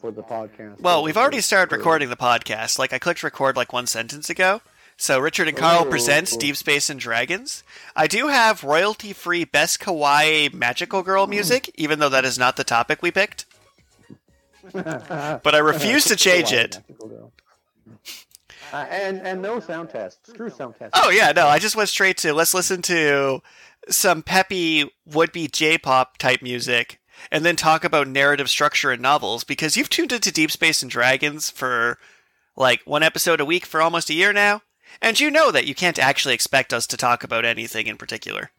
[0.00, 0.80] for the podcast.
[0.80, 2.78] Well, we've already started recording the podcast.
[2.78, 4.60] Like I clicked record like one sentence ago.
[4.96, 5.90] So Richard and Carl Oh.
[5.90, 7.62] presents Deep Space and Dragons.
[7.94, 12.64] I do have royalty-free best kawaii magical girl music, even though that is not the
[12.64, 13.46] topic we picked.
[14.72, 16.80] But I refuse to change it.
[18.72, 20.28] Uh, and and no sound tests.
[20.30, 20.98] Screw sound tests.
[21.00, 23.40] Oh yeah, no, I just went straight to let's listen to
[23.88, 29.76] some peppy would-be J-pop type music and then talk about narrative structure in novels because
[29.76, 31.98] you've tuned into Deep Space and Dragons for
[32.56, 34.62] like one episode a week for almost a year now,
[35.00, 38.50] and you know that you can't actually expect us to talk about anything in particular.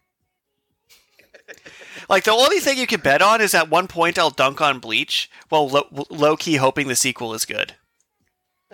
[2.08, 4.78] Like the only thing you can bet on is at one point I'll dunk on
[4.78, 7.74] Bleach while lo- low key hoping the sequel is good.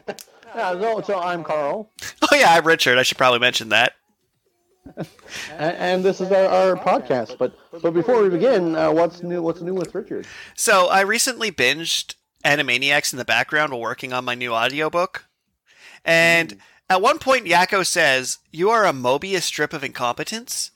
[0.55, 1.91] Yeah, so, so I'm Carl,
[2.23, 2.97] Oh yeah, I'm Richard.
[2.97, 3.93] I should probably mention that.
[5.53, 7.39] and, and this is our, our podcast.
[7.39, 9.43] But but before we begin, uh, what's new?
[9.43, 10.27] What's new with Richard?
[10.55, 12.15] So I recently binged
[12.45, 15.27] Animaniacs in the background while working on my new audiobook.
[16.05, 20.71] And at one point Yakko says, You are a Mobius strip of incompetence.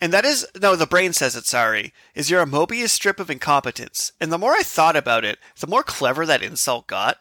[0.00, 3.30] And that is no, the brain says it, sorry, is you're a Mobius strip of
[3.30, 4.12] incompetence.
[4.20, 7.18] And the more I thought about it, the more clever that insult got.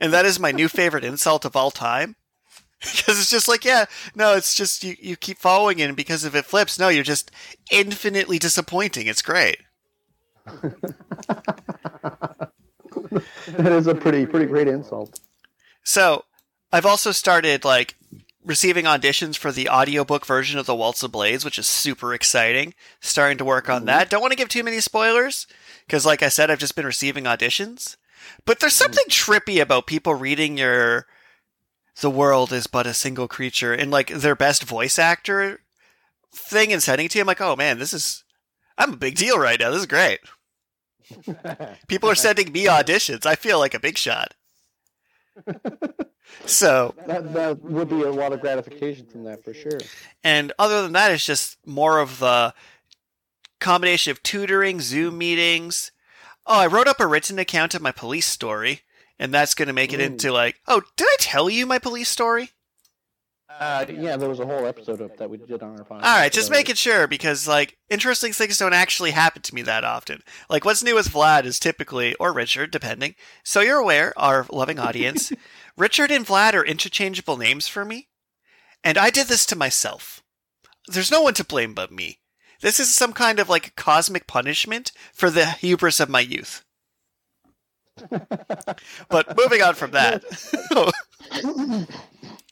[0.00, 2.16] And that is my new favorite insult of all time.
[2.96, 6.24] Because it's just like, yeah, no, it's just you, you keep following it, and because
[6.24, 7.32] if it flips, no, you're just
[7.72, 9.08] infinitely disappointing.
[9.08, 9.58] It's great.
[13.56, 15.18] That is a pretty pretty great insult.
[15.82, 16.24] So,
[16.72, 17.96] I've also started like
[18.44, 22.74] receiving auditions for the audiobook version of The Waltz of Blades, which is super exciting.
[23.00, 24.08] Starting to work on that.
[24.08, 25.46] Don't want to give too many spoilers
[25.86, 27.96] because like I said I've just been receiving auditions.
[28.44, 28.84] But there's hmm.
[28.84, 31.06] something trippy about people reading your
[32.00, 35.60] the world is but a single creature in like their best voice actor
[36.32, 37.22] thing and sending it to you.
[37.22, 38.24] I'm like, "Oh man, this is
[38.76, 39.70] I'm a big deal right now.
[39.70, 40.20] This is great."
[41.88, 43.24] People are sending me auditions.
[43.26, 44.34] I feel like a big shot.
[46.44, 49.80] So, That that would be a lot of gratification from that for sure.
[50.22, 52.52] and other than that, it's just more of the
[53.60, 55.90] combination of tutoring, Zoom meetings.
[56.46, 58.82] Oh, I wrote up a written account of my police story,
[59.18, 62.08] and that's going to make it into like, oh, did I tell you my police
[62.08, 62.50] story?
[63.58, 66.04] Uh, yeah, there was a whole episode of that we did on our podcast.
[66.04, 69.84] All right, just making sure because like interesting things don't actually happen to me that
[69.84, 70.22] often.
[70.48, 73.14] Like what's new with Vlad is typically or Richard, depending.
[73.42, 75.32] So you're aware, our loving audience,
[75.76, 78.08] Richard and Vlad are interchangeable names for me,
[78.84, 80.22] and I did this to myself.
[80.86, 82.20] There's no one to blame but me.
[82.60, 86.64] This is some kind of like cosmic punishment for the hubris of my youth.
[89.08, 90.24] But moving on from that.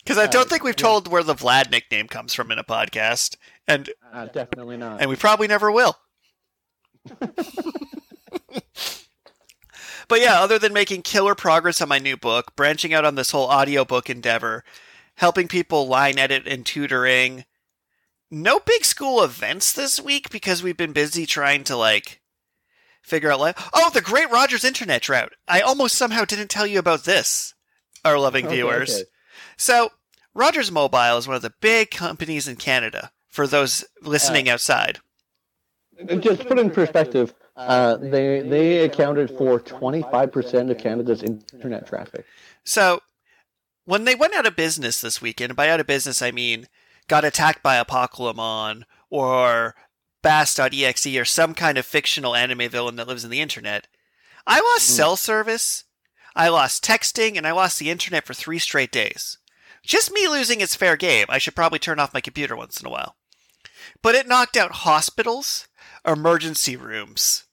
[0.04, 3.36] Because I don't think we've told where the Vlad nickname comes from in a podcast,
[3.66, 5.00] and Uh, definitely not.
[5.00, 5.96] and we probably never will.
[10.08, 13.32] but yeah, other than making killer progress on my new book, branching out on this
[13.32, 14.62] whole audiobook endeavor,
[15.16, 17.44] helping people line edit and tutoring,
[18.30, 22.20] no big school events this week because we've been busy trying to like
[23.06, 25.32] figure out like oh the great Rogers internet drought.
[25.48, 27.54] I almost somehow didn't tell you about this,
[28.04, 28.94] our loving Okay, viewers.
[28.94, 29.04] okay.
[29.56, 29.90] So,
[30.34, 34.98] Rogers Mobile is one of the big companies in Canada for those listening outside.
[36.20, 42.26] Just put in perspective, uh, they they accounted for 25% of Canada's internet traffic.
[42.64, 43.00] So,
[43.86, 46.66] when they went out of business this weekend, by out of business I mean
[47.08, 49.74] got attacked by Apocalypse or
[50.26, 53.86] Bass.exe or some kind of fictional anime villain that lives in the internet,
[54.44, 54.94] I lost Hmm.
[54.96, 55.84] cell service,
[56.34, 59.38] I lost texting, and I lost the internet for three straight days.
[59.84, 61.26] Just me losing its fair game.
[61.28, 63.14] I should probably turn off my computer once in a while.
[64.02, 65.68] But it knocked out hospitals,
[66.04, 67.44] emergency rooms,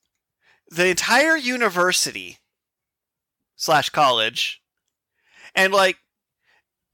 [0.68, 2.40] the entire university
[3.56, 4.64] slash college,
[5.54, 5.98] and like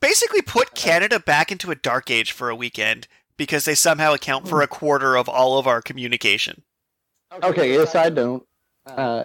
[0.02, 3.08] basically put Canada back into a dark age for a weekend
[3.40, 6.62] because they somehow account for a quarter of all of our communication.
[7.42, 8.46] Okay, a side note.
[8.86, 9.24] Uh,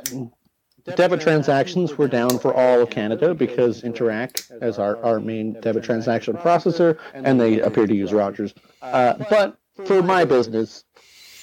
[0.97, 5.83] debit transactions were down for all of Canada because Interac as our, our main debit
[5.83, 8.55] transaction processor, and they appear to use Rogers.
[8.81, 10.85] Uh, but for my business,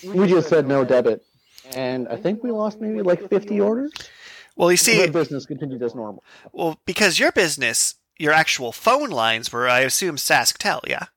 [0.05, 1.25] we just said no debit,
[1.75, 3.91] and I think we lost maybe like 50 orders.
[4.55, 6.23] Well, you see, my business continued as normal.
[6.53, 11.07] well, because your business, your actual phone lines were, I assume, SaskTel, yeah?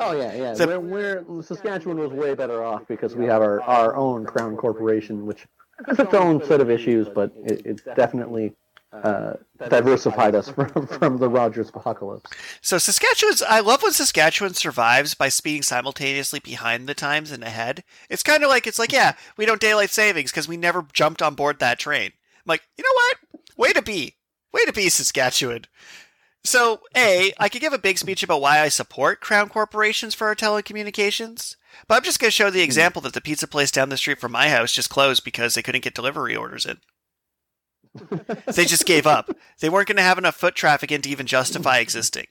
[0.00, 0.64] Oh yeah, yeah.
[0.64, 5.26] We're, we're Saskatchewan was way better off because we have our, our own Crown Corporation,
[5.26, 5.46] which
[5.86, 8.54] has its own set of issues, but it, it definitely
[8.92, 9.34] uh,
[9.68, 12.30] diversified us from from the Rogers apocalypse.
[12.62, 17.84] So Saskatchewan's I love when Saskatchewan survives by speeding simultaneously behind the times and ahead.
[18.08, 21.20] It's kind of like it's like yeah, we don't daylight savings because we never jumped
[21.20, 22.12] on board that train.
[22.36, 23.42] I'm like, you know what?
[23.58, 24.16] Way to be.
[24.52, 25.66] Way to be, Saskatchewan.
[26.42, 30.26] So, A, I could give a big speech about why I support crown corporations for
[30.26, 31.56] our telecommunications,
[31.86, 32.64] but I'm just going to show the hmm.
[32.64, 35.62] example that the pizza place down the street from my house just closed because they
[35.62, 36.78] couldn't get delivery orders in.
[38.46, 39.30] they just gave up.
[39.60, 42.26] They weren't going to have enough foot traffic in to even justify existing.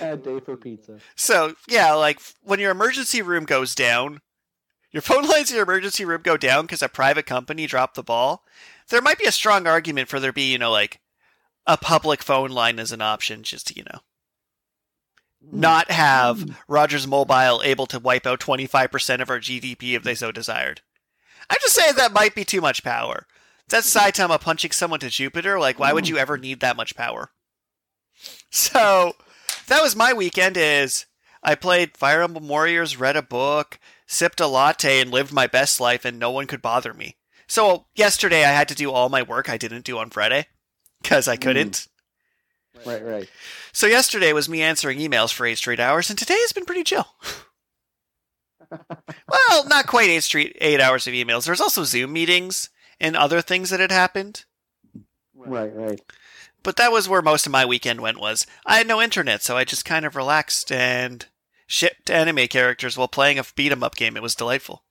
[0.00, 0.98] Bad day for pizza.
[1.14, 4.20] So, yeah, like when your emergency room goes down,
[4.90, 8.02] your phone lines in your emergency room go down because a private company dropped the
[8.02, 8.44] ball.
[8.88, 11.00] There might be a strong argument for there be, you know, like
[11.66, 14.00] a public phone line as an option, just to, you know,
[15.40, 20.32] not have Rogers Mobile able to wipe out 25% of our GDP if they so
[20.32, 20.80] desired.
[21.48, 23.26] I'm just saying that might be too much power.
[23.68, 25.58] That's Saitama punching someone to Jupiter.
[25.58, 27.30] Like, why would you ever need that much power?
[28.50, 29.14] So,
[29.66, 30.56] that was my weekend.
[30.56, 31.06] Is
[31.42, 35.80] I played Fire Emblem Warriors, read a book, sipped a latte, and lived my best
[35.80, 37.16] life, and no one could bother me.
[37.48, 40.46] So yesterday I had to do all my work I didn't do on Friday
[41.06, 41.42] because I hmm.
[41.42, 41.86] couldn't.
[42.84, 43.30] Right, right.
[43.72, 46.82] So yesterday was me answering emails for eight straight hours, and today has been pretty
[46.82, 47.06] chill.
[48.70, 51.46] well, not quite eight straight eight hours of emails.
[51.46, 52.70] There's also Zoom meetings
[53.00, 54.44] and other things that had happened.
[55.34, 56.00] Right, right.
[56.62, 58.18] But that was where most of my weekend went.
[58.18, 61.26] Was I had no internet, so I just kind of relaxed and
[61.66, 64.16] shipped anime characters while playing a beat 'em up game.
[64.16, 64.82] It was delightful.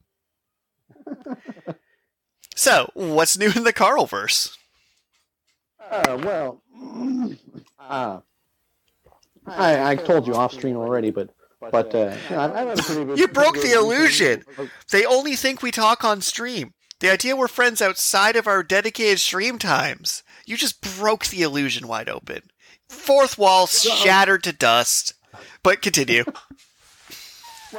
[2.55, 4.55] so, what's new in the Carlverse?
[5.89, 6.61] Uh, well,
[7.79, 8.19] uh,
[9.47, 11.29] I, I told you off stream already, but
[11.59, 13.17] but uh, you I've, I've had a pretty good.
[13.19, 14.43] You broke the illusion.
[14.91, 16.73] They only think we talk on stream.
[16.99, 20.23] The idea we're friends outside of our dedicated stream times.
[20.45, 22.41] You just broke the illusion wide open.
[22.89, 25.13] Fourth wall shattered to dust.
[25.63, 26.23] But continue.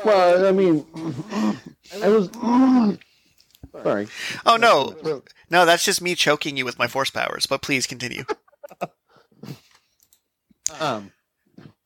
[0.04, 0.84] Well, I mean,
[2.02, 2.28] I was.
[3.82, 4.08] Sorry.
[4.44, 5.22] Oh no.
[5.50, 8.24] No, that's just me choking you with my force powers, but please continue.
[10.80, 11.12] Um,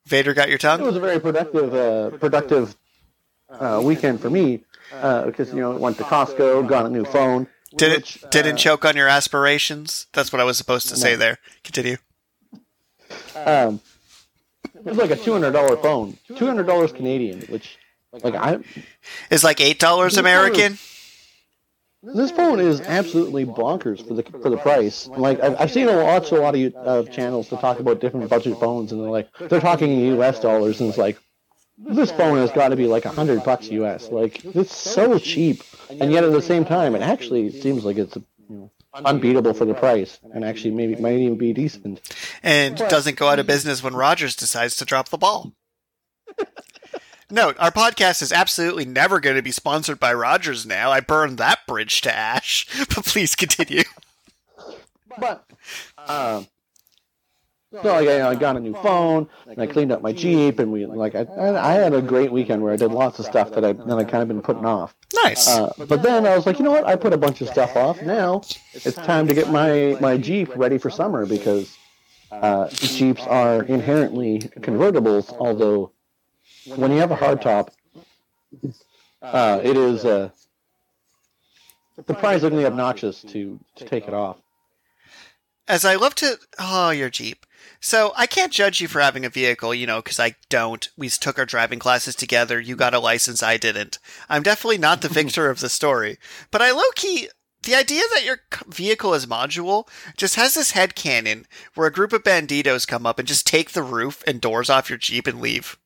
[0.06, 0.80] Vader got your tongue.
[0.80, 2.74] it was a very productive, uh, productive
[3.50, 7.46] uh, weekend for me uh, because you know went to Costco, got a new phone.
[7.76, 10.06] Did which, it didn't uh, choke on your aspirations?
[10.12, 11.38] That's what I was supposed to say there.
[11.62, 11.98] Continue.
[13.36, 13.80] Um,
[14.74, 17.78] it was like a two hundred dollar phone, two hundred dollars Canadian, which
[18.12, 18.58] like I
[19.30, 20.78] Is like eight dollars American?
[22.02, 25.06] This phone is absolutely bonkers for the for the price.
[25.08, 28.30] Like I've, I've seen a lot, a lot of uh, channels to talk about different
[28.30, 30.40] budget phones, and they're like they're talking in U.S.
[30.40, 31.18] dollars, and it's like
[31.76, 34.10] this phone has got to be like a hundred bucks U.S.
[34.10, 38.16] Like it's so cheap, and yet at the same time, it actually seems like it's
[38.16, 42.00] you know unbeatable for the price, and actually maybe might even be decent.
[42.42, 45.52] and doesn't go out of business when Rogers decides to drop the ball.
[47.30, 50.90] Note, our podcast is absolutely never going to be sponsored by Rogers now.
[50.90, 52.66] I burned that bridge to ash.
[52.94, 53.84] But please continue.
[55.18, 55.44] But
[55.98, 56.48] um,
[57.82, 60.72] so like I, I got a new phone, and I cleaned up my Jeep, and
[60.72, 63.64] we like I I had a great weekend where I did lots of stuff that
[63.64, 64.94] I that I kind of been putting off.
[65.24, 65.48] Nice.
[65.48, 66.84] Uh, but then I was like, you know what?
[66.84, 68.02] I put a bunch of stuff off.
[68.02, 68.42] Now
[68.72, 71.76] it's time to get my my Jeep ready for summer because
[72.32, 75.32] uh, Jeeps are inherently convertibles.
[75.38, 75.92] Although
[76.66, 77.68] when you have a hardtop,
[79.22, 80.30] uh, it is uh,
[82.06, 84.38] surprisingly obnoxious to to take it off.
[85.68, 86.38] As I love to.
[86.58, 87.46] Oh, your Jeep.
[87.80, 90.88] So I can't judge you for having a vehicle, you know, because I don't.
[90.96, 92.60] We took our driving classes together.
[92.60, 93.98] You got a license, I didn't.
[94.28, 96.18] I'm definitely not the victor of the story.
[96.50, 97.28] But I low key.
[97.62, 98.38] The idea that your
[98.68, 99.86] vehicle is modular
[100.16, 103.70] just has this head cannon where a group of banditos come up and just take
[103.70, 105.78] the roof and doors off your Jeep and leave.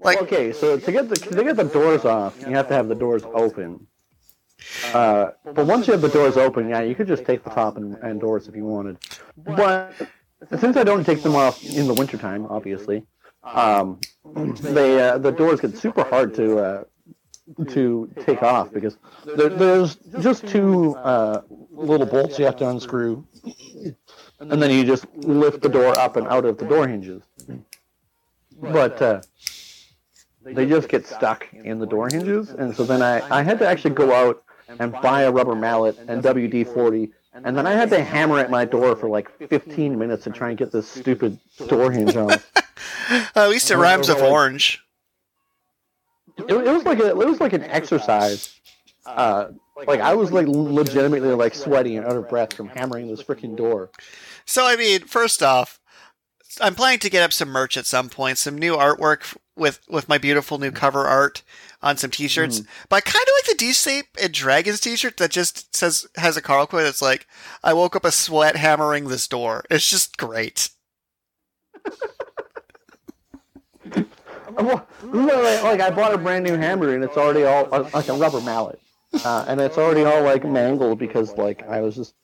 [0.00, 2.88] Like, okay, so to get the to get the doors off, you have to have
[2.88, 3.86] the doors open.
[4.92, 7.76] Uh, but once you have the doors open, yeah, you could just take the top
[7.76, 8.98] and, and doors if you wanted.
[9.36, 9.94] But
[10.58, 13.04] since I don't take them off in the wintertime, obviously,
[13.42, 16.84] um, they uh, the doors get super hard to uh,
[17.68, 18.96] to take off because
[19.36, 23.24] there, there's just two uh, little bolts you have to unscrew,
[24.40, 27.22] and then you just lift the door up and out of the door hinges.
[28.60, 29.02] But
[30.46, 33.58] uh, they just get stuck in the door hinges, and so then I, I had
[33.60, 34.42] to actually go out
[34.78, 38.64] and buy a rubber mallet and WD-40, and then I had to hammer at my
[38.64, 42.30] door for like 15 minutes to try and get this stupid door hinge on.
[43.34, 44.80] at least it rhymes with orange.
[46.36, 48.58] It, it was like a, it was like an exercise.
[49.06, 49.48] Uh,
[49.86, 53.56] like I was like legitimately like sweating and out of breath from hammering this freaking
[53.56, 53.90] door.
[54.46, 55.80] So, I mean, first off,
[56.60, 59.80] I'm planning to get up some merch at some point, some new artwork f- with
[59.88, 61.42] with my beautiful new cover art.
[61.82, 62.62] on some t-shirts.
[62.88, 66.36] But I kind of like the Deep Space and Dragons t-shirt that just says has
[66.36, 67.26] a Carl quote that's like,
[67.62, 70.70] "I woke up a sweat hammering this door." It's just great.
[74.56, 78.08] Well, like, like I bought a brand new hammer and it's already all uh, like
[78.08, 78.80] a rubber mallet,
[79.24, 82.14] uh, and it's already all like mangled because like I was just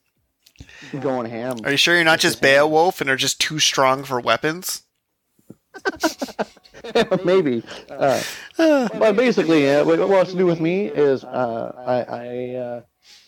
[1.01, 1.57] going ham.
[1.63, 4.83] Are you sure you're not just Beowulf and are just too strong for weapons?
[7.25, 7.63] Maybe.
[7.89, 8.21] Uh,
[8.57, 12.81] but basically, uh, what has to do with me is uh, I, I uh,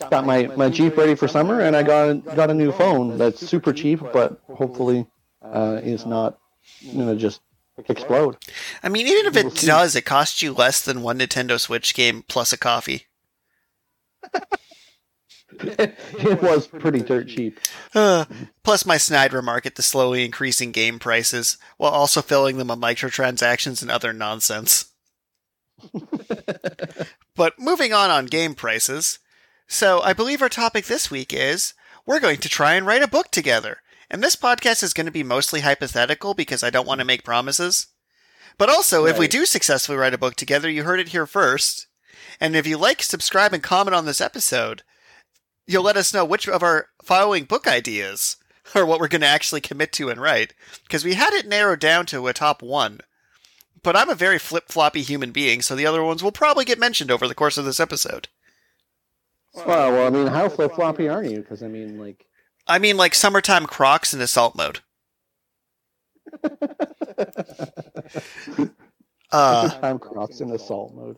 [0.10, 3.46] got my, my Jeep ready for summer, and I got got a new phone that's
[3.46, 5.06] super cheap, but hopefully
[5.42, 6.40] uh, is not
[6.80, 7.42] you know just
[7.88, 8.38] explode.
[8.82, 12.24] I mean, even if it does, it costs you less than one Nintendo Switch game
[12.28, 13.08] plus a coffee.
[16.20, 17.60] it was pretty dirt cheap.
[17.94, 18.26] Uh,
[18.64, 22.80] plus my snide remark at the slowly increasing game prices, while also filling them with
[22.80, 24.94] microtransactions and other nonsense.
[27.36, 29.20] but moving on on game prices,
[29.68, 31.74] so I believe our topic this week is
[32.06, 33.78] we're going to try and write a book together.
[34.10, 37.24] And this podcast is going to be mostly hypothetical because I don't want to make
[37.24, 37.88] promises.
[38.58, 41.88] But also, if we do successfully write a book together, you heard it here first.
[42.40, 44.84] And if you like, subscribe, and comment on this episode,
[45.68, 48.38] you'll let us know which of our following book ideas
[48.76, 50.54] are what we're going to actually commit to and write.
[50.84, 53.00] Because we had it narrowed down to a top one.
[53.82, 56.80] But I'm a very flip floppy human being, so the other ones will probably get
[56.80, 58.30] mentioned over the course of this episode.
[59.54, 61.40] Well, well, I mean, how flip floppy are you?
[61.40, 62.26] Because I mean, like,
[62.66, 64.80] I mean, like summertime Crocs in assault mode.
[69.34, 71.18] Uh, time crocs in assault mode.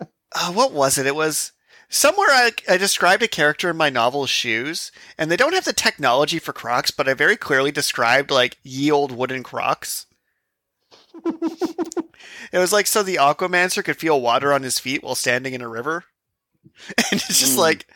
[0.00, 1.06] uh, what was it?
[1.06, 1.50] It was
[1.94, 5.72] somewhere I, I described a character in my novel's shoes, and they don't have the
[5.72, 10.06] technology for Crocs, but I very clearly described like ye old wooden Crocs.
[12.52, 15.62] it was like so the Aquamancer could feel water on his feet while standing in
[15.62, 16.04] a river,
[16.98, 17.58] and it's just Mm.
[17.60, 17.86] like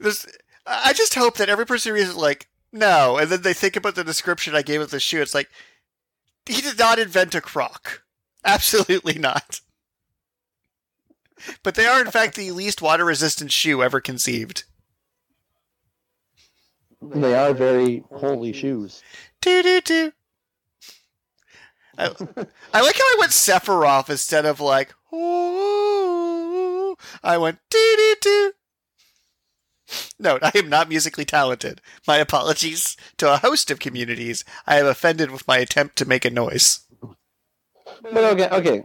[0.00, 0.26] there's.
[0.66, 3.94] I just hope that every person reads it like no, and then they think about
[3.94, 5.20] the description I gave of the shoe.
[5.22, 5.48] It's like
[6.46, 8.02] he did not invent a Croc.
[8.44, 9.60] Absolutely not.
[11.62, 14.64] But they are, in fact, the least water resistant shoe ever conceived.
[17.00, 19.02] They are very holy shoes.
[19.40, 20.12] Do do do.
[21.96, 22.06] I,
[22.74, 24.94] I like how I went Sephiroth instead of like.
[27.22, 28.52] I went do do do.
[30.18, 31.80] Note, I am not musically talented.
[32.06, 36.24] My apologies to a host of communities I have offended with my attempt to make
[36.24, 36.80] a noise.
[38.02, 38.82] But okay, okay.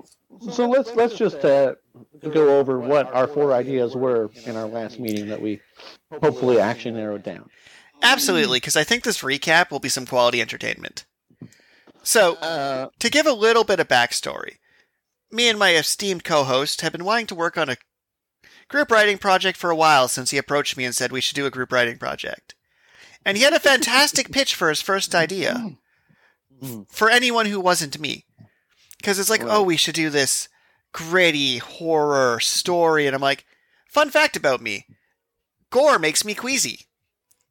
[0.51, 1.75] So let's let's just uh,
[2.21, 5.59] go over what our four ideas were in our last meeting that we
[6.21, 7.49] hopefully actually narrowed down.
[8.01, 11.05] Absolutely, because I think this recap will be some quality entertainment.
[12.03, 14.57] So, Uh, To give a little bit of backstory,
[15.31, 17.77] me and my esteemed co host have been wanting to work on a
[18.67, 21.45] group writing project for a while since he approached me and said we should do
[21.45, 22.55] a group writing project.
[23.25, 25.75] And he had a fantastic pitch for his first idea
[26.61, 26.89] Mm.
[26.89, 28.25] for anyone who wasn't me.
[28.97, 29.51] Because it's like, Right.
[29.51, 30.47] oh, we should do this
[30.93, 33.05] gritty horror story.
[33.07, 33.45] And I'm like,
[33.89, 34.85] fun fact about me
[35.69, 36.81] gore makes me queasy,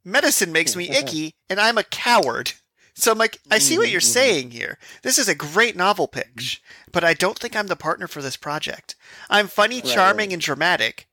[0.04, 2.52] medicine makes me icky, and I'm a coward.
[2.94, 4.04] So I'm like, I see what you're Mhm.
[4.04, 4.78] saying here.
[5.02, 8.36] This is a great novel pitch, but I don't think I'm the partner for this
[8.36, 8.96] project.
[9.30, 11.08] I'm funny, charming, and dramatic,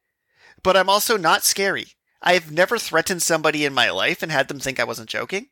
[0.61, 1.95] but I'm also not scary.
[2.21, 5.47] I've never threatened somebody in my life and had them think I wasn't joking.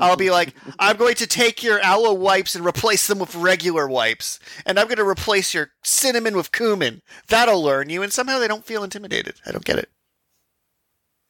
[0.00, 3.88] I'll be like, I'm going to take your aloe wipes and replace them with regular
[3.88, 7.02] wipes, and I'm going to replace your cinnamon with cumin.
[7.28, 9.40] That'll learn you, and somehow they don't feel intimidated.
[9.46, 9.90] I don't get it.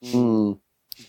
[0.05, 0.59] Mm.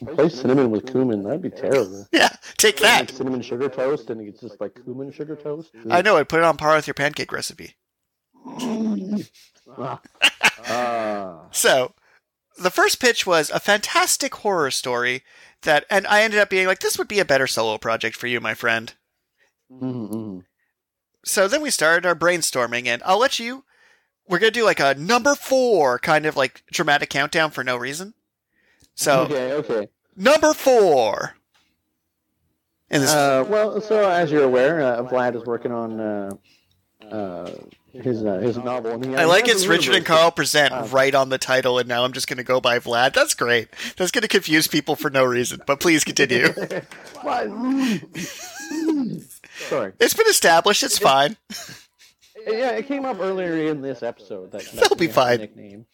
[0.01, 1.23] Replace cinnamon with cumin.
[1.23, 2.07] That'd be terrible.
[2.11, 3.01] Yeah, take that.
[3.01, 5.71] Like cinnamon sugar toast, and it's just like cumin sugar toast.
[5.89, 6.17] I know.
[6.17, 7.75] I'd put it on par with your pancake recipe.
[9.77, 10.01] Ah.
[11.51, 11.93] So,
[12.57, 15.23] the first pitch was a fantastic horror story
[15.63, 18.27] that, and I ended up being like, this would be a better solo project for
[18.27, 18.93] you, my friend.
[19.71, 20.43] Mm, mm.
[21.25, 23.63] So then we started our brainstorming, and I'll let you.
[24.27, 28.13] We're gonna do like a number four kind of like dramatic countdown for no reason.
[28.95, 29.89] So okay, okay.
[30.15, 31.35] number four.
[32.89, 36.29] And this, Uh, well, so as you're aware, uh, Vlad is working on uh,
[37.11, 37.51] uh,
[37.93, 38.91] his uh, his novel.
[38.91, 40.05] And he I like it's Richard and.
[40.05, 43.13] Carl present uh, right on the title, and now I'm just gonna go by Vlad.
[43.13, 43.69] That's great.
[43.97, 45.61] That's gonna confuse people for no reason.
[45.65, 46.47] But please continue.
[49.69, 49.93] Sorry.
[49.99, 50.83] It's been established.
[50.83, 51.37] It's fine.
[52.47, 54.51] Yeah, it came up earlier in this episode.
[54.51, 55.39] That, They'll be we have a fine.
[55.39, 55.85] Nickname.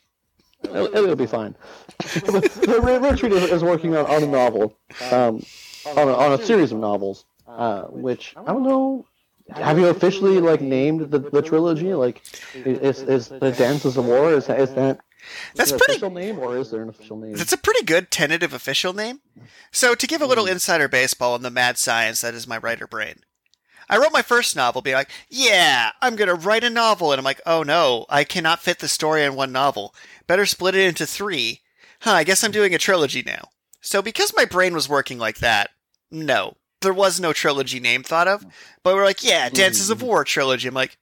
[0.63, 1.55] It'll, it'll be fine.
[2.15, 4.75] Richard is, is working on, on a novel,
[5.11, 5.43] um,
[5.85, 9.05] on a, on a series of novels, uh, which I don't know
[9.55, 11.93] have you officially like named the, the trilogy?
[11.93, 12.21] Like,
[12.53, 14.33] is is the Dances of War?
[14.33, 14.99] Is that is that
[15.55, 15.93] That's pretty.
[15.93, 17.33] official name or is there an official name?
[17.33, 19.21] That's a pretty good tentative official name.
[19.71, 20.51] So, to give a little Hmm.
[20.53, 23.23] insider baseball on the mad science that is my writer brain,
[23.89, 27.11] I wrote my first novel being like, yeah, I'm going to write a novel.
[27.11, 29.95] And I'm like, oh no, I cannot fit the story in one novel.
[30.27, 31.61] Better split it into three.
[32.01, 33.49] Huh, I guess I'm doing a trilogy now.
[33.81, 35.69] So, because my brain was working like that,
[36.11, 38.45] no, there was no trilogy name thought of.
[38.83, 40.67] But we're like, yeah, Dances of War trilogy.
[40.67, 40.97] I'm like,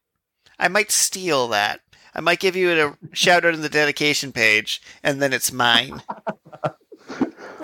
[0.60, 1.82] I might steal that.
[2.16, 6.02] I might give you a shout out in the dedication page, and then it's mine.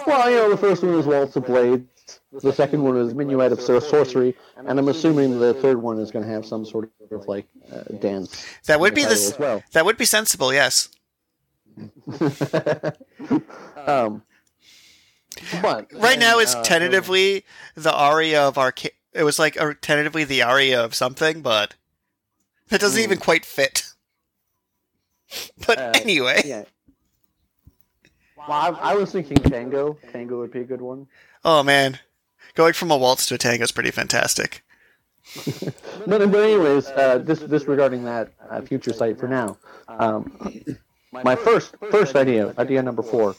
[0.05, 2.19] Well, you know, the first one is Waltz of Blades.
[2.41, 6.25] The second one is Minuet of Sorcery, and I'm assuming the third one is going
[6.25, 8.45] to have some sort of like uh, dance.
[8.65, 9.63] That would be title the as well.
[9.71, 10.89] that would be sensible, yes.
[13.87, 14.23] um,
[15.61, 17.45] but Right now, it's uh, tentatively
[17.75, 18.73] the aria of our.
[19.13, 21.75] It was like uh, tentatively the aria of something, but
[22.69, 23.03] that doesn't Hmm.
[23.11, 23.83] even quite fit.
[25.65, 26.63] But Uh, anyway, yeah.
[28.37, 29.97] Well, I, I was thinking Tango.
[30.11, 31.07] Tango would be a good one.
[31.45, 31.99] oh man,
[32.55, 34.63] going from a waltz to a tango is pretty fantastic.
[36.05, 39.57] But, but anyways, uh, this disregarding that uh, future site for now.
[39.87, 40.37] Um,
[41.11, 43.35] my first first idea, idea number four,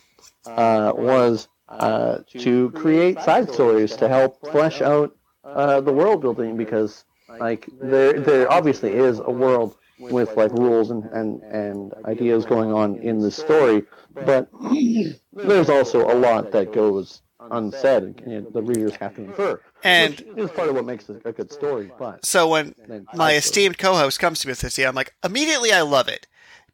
[0.46, 1.46] uh, was
[1.80, 7.04] uh, to create side stories to help flesh out uh, the world building because
[7.40, 12.72] like there there obviously is a world with like rules and, and, and ideas going
[12.72, 13.84] on in the story,
[14.24, 14.48] but
[15.32, 19.60] there's also a lot that goes unsaid and you know, the readers have to infer.
[19.82, 21.92] And which is part of what makes it a good story.
[21.98, 22.74] But so when
[23.14, 26.26] my esteemed co-host comes to me with this idea, I'm like, immediately I love it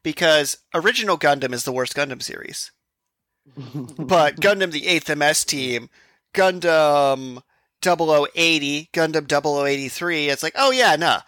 [0.03, 2.71] because original Gundam is the worst Gundam series.
[3.55, 5.89] But Gundam the 8th MS team,
[6.33, 7.41] Gundam
[7.83, 11.21] 0080, Gundam 0083, it's like, oh yeah, nah.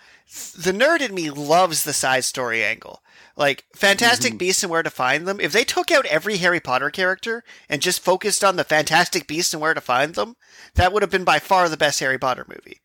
[0.56, 3.02] The nerd in me loves the side story angle.
[3.36, 4.38] Like, Fantastic Mhm.
[4.40, 7.82] Beasts and Where to Find Them, if they took out every Harry Potter character and
[7.82, 10.36] just focused on the Fantastic Beasts and Where to Find Them,
[10.76, 12.82] that would have been by far the best Harry Potter movie.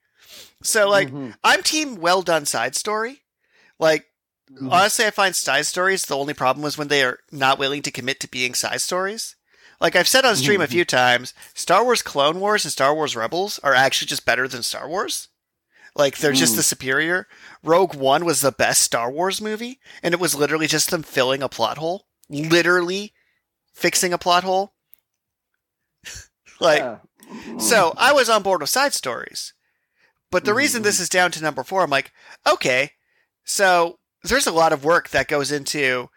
[0.62, 1.36] So, like, Mhm.
[1.44, 3.22] I'm team well done side story.
[3.78, 4.06] Like.
[4.50, 4.72] Mm-hmm.
[4.72, 7.90] honestly, I find side stories the only problem was when they are not willing to
[7.90, 9.36] commit to being side stories.
[9.80, 10.70] Like I've said on mm-hmm, stream a Mhm.
[10.70, 14.62] few times, Star Wars Clone Wars and Star Wars Rebels are actually just better than
[14.62, 15.28] Star Wars.
[15.94, 16.56] Like they're just Mm.
[16.56, 17.28] the superior.
[17.62, 21.42] Rogue One was the best Star Wars movie, and it was literally just them filling
[21.42, 23.12] a plot hole, literally
[23.74, 24.74] fixing a plot hole.
[26.60, 26.98] like Yeah.
[27.58, 27.98] so mm-hmm.
[27.98, 29.52] I was on board with side stories.
[30.30, 32.12] But the reason this is down to number four, I'm like,
[32.46, 32.92] okay,
[33.44, 36.10] so there's a lot of work that goes into.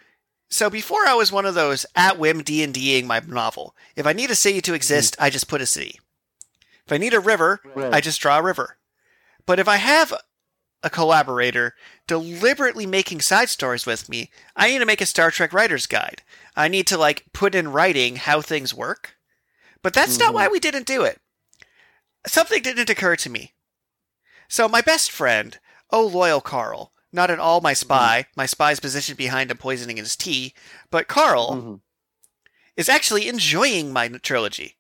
[0.50, 3.76] So before I was one of those at whim D and Ding my novel.
[3.96, 6.00] If I need a city to exist, I just put a city.
[6.86, 7.94] If I need a river, Right.
[7.94, 8.78] I just draw a river.
[9.46, 10.14] But if I have
[10.84, 11.76] a collaborator
[12.08, 16.24] deliberately making side stories with me, I need to make a Star Trek writer's guide.
[16.56, 19.16] I need to like put in writing how things work.
[19.84, 20.34] But that's not Mhm.
[20.36, 21.22] why we didn't do it.
[22.28, 23.54] Something didn't occur to me.
[24.48, 25.60] So my best friend,
[25.92, 27.78] oh loyal Carl, not at all my mm-hmm.
[27.78, 30.54] spy, my spy's positioned behind him poisoning his tea,
[30.90, 31.82] but Carl Mhm.
[32.78, 34.78] is actually enjoying my trilogy.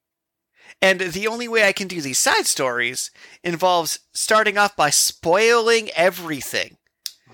[0.82, 3.12] And the only way I can do these side stories
[3.44, 6.78] involves starting off by spoiling everything.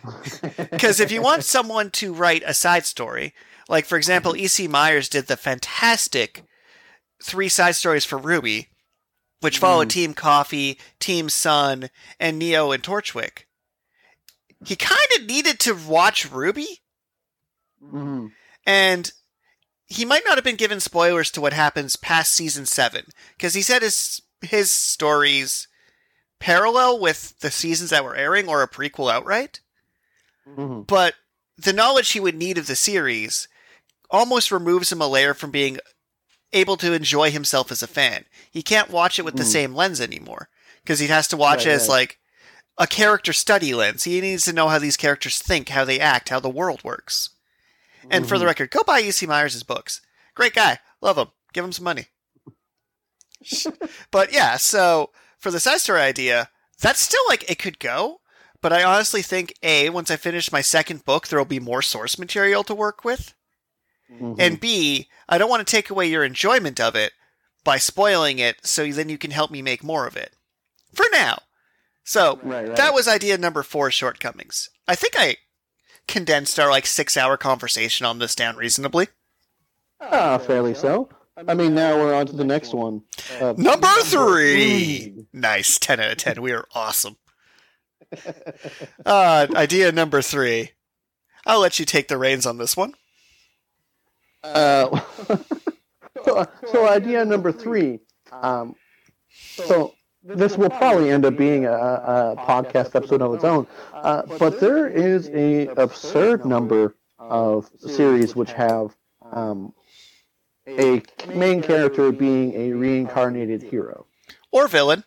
[0.57, 3.33] Because if you want someone to write a side story,
[3.67, 4.43] like for example, mm-hmm.
[4.43, 4.67] E.C.
[4.67, 6.43] Myers did the fantastic
[7.21, 8.67] three side stories for RWBY,
[9.41, 9.99] which followed mm-hmm.
[9.99, 13.46] Team Coffee, Team Sun, and Neo and Torchwick.
[14.65, 16.80] He kind of needed to watch RWBY,
[17.84, 18.32] Mhm.
[18.65, 19.12] and
[19.86, 23.06] he might not have been given spoilers to what happens past season seven
[23.38, 25.67] because he said his his stories
[26.39, 29.60] parallel with the seasons that were airing or a prequel outright.
[30.48, 30.86] Mhm.
[30.86, 31.15] But
[31.58, 33.48] the knowledge he would need of the series
[34.12, 35.80] almost removes him a layer from being
[36.54, 38.26] able to enjoy himself as a fan.
[38.52, 39.52] He can't watch it with the Mm.
[39.52, 40.50] same lens anymore
[40.84, 41.89] because he has to watch Right, it as right.
[41.89, 42.20] like
[42.77, 44.03] a character study lens.
[44.03, 47.31] He needs to know how these characters think, how they act, how the world works.
[48.09, 48.49] And for the Mhm.
[48.49, 49.25] record, go buy E.C.
[49.25, 50.01] Myers' books.
[50.35, 50.79] Great guy.
[51.01, 51.27] Love him.
[51.53, 52.07] Give him some money.
[54.11, 58.21] but yeah, so for the side story idea, that's still like it could go.
[58.61, 61.81] But I honestly think A, once I finish my second book, there will be more
[61.81, 63.33] source material to work with.
[64.11, 64.35] Mhm.
[64.39, 67.13] And B, I don't want to take away your enjoyment of it
[67.63, 70.33] by spoiling it so then you can help me make more of it.
[70.93, 71.43] For now.
[72.08, 72.78] So right, right.
[72.78, 74.70] that was idea number four shortcomings.
[74.88, 75.36] I think I
[76.08, 79.10] condensed our like six hour conversation on this down reasonably.
[80.00, 81.10] ah, fairly so.
[81.46, 83.04] I mean, now we're on to the next one.
[83.41, 85.26] Uh, Number three!
[85.34, 85.78] Nice.
[85.78, 86.41] 10 out of 10.
[86.41, 87.17] We are awesome.
[89.06, 90.72] Uh, idea number three.
[91.46, 92.93] I'll let you take the reins on this one.
[94.43, 95.00] Uh,
[96.26, 98.00] so, so idea number three.
[98.32, 98.76] Um,
[99.30, 99.93] so
[100.35, 104.59] this will probably end up being a, a podcast episode of its own, uh, but
[104.59, 108.95] there is a absurd number of series which have
[109.31, 109.73] um,
[110.67, 111.01] a
[111.33, 114.05] main character being a reincarnated hero
[114.51, 115.03] Or villain.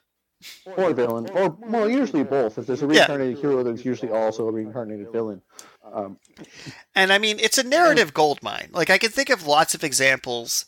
[0.77, 2.57] or villain, or well, usually both.
[2.59, 5.43] If there's a reincarnated hero, there's usually also a reincarnated villain.
[5.85, 6.19] Um,
[6.95, 8.71] And I mean, it's a narrative goldmine.
[8.73, 10.65] Like, I can think of lots of examples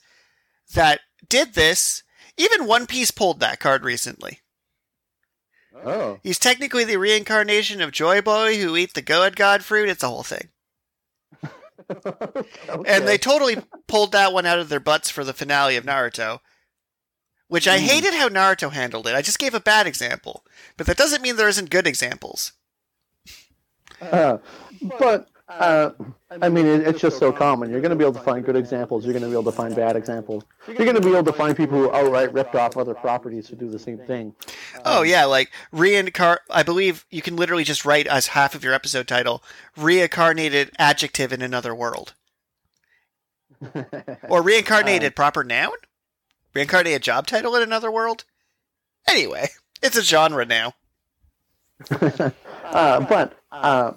[0.74, 2.02] that did this.
[2.36, 4.40] Even One Piece pulled that card recently.
[5.84, 9.88] Oh, He's technically the reincarnation of Joy Boy who eat the Goad God fruit.
[9.88, 10.48] It's a whole thing.
[12.86, 13.56] And they totally
[13.86, 16.38] pulled that one out of their butts for the finale of Naruto.
[17.48, 17.82] Which I Mm.
[17.82, 19.14] hated how Naruto handled it.
[19.14, 20.44] I just gave a bad example.
[20.76, 22.52] But that doesn't mean there isn't good examples.
[24.00, 24.38] Uh,
[24.98, 25.90] but uh,
[26.40, 27.70] I mean, it, it's just so common.
[27.70, 29.04] You're going to be able to find good examples.
[29.04, 30.44] You're going to be able to find bad examples.
[30.66, 33.56] You're going to be able to find people who outright ripped off other properties to
[33.56, 34.34] do the same thing.
[34.84, 36.38] Oh yeah, like reincar.
[36.50, 39.42] I believe you can literally just write as half of your episode title
[39.76, 42.14] reincarnated adjective in another world,
[44.28, 45.76] or reincarnated proper noun,
[46.54, 48.24] reincarnated job title in another world.
[49.08, 49.48] Anyway,
[49.82, 50.74] it's a genre now.
[52.64, 53.92] uh, but uh,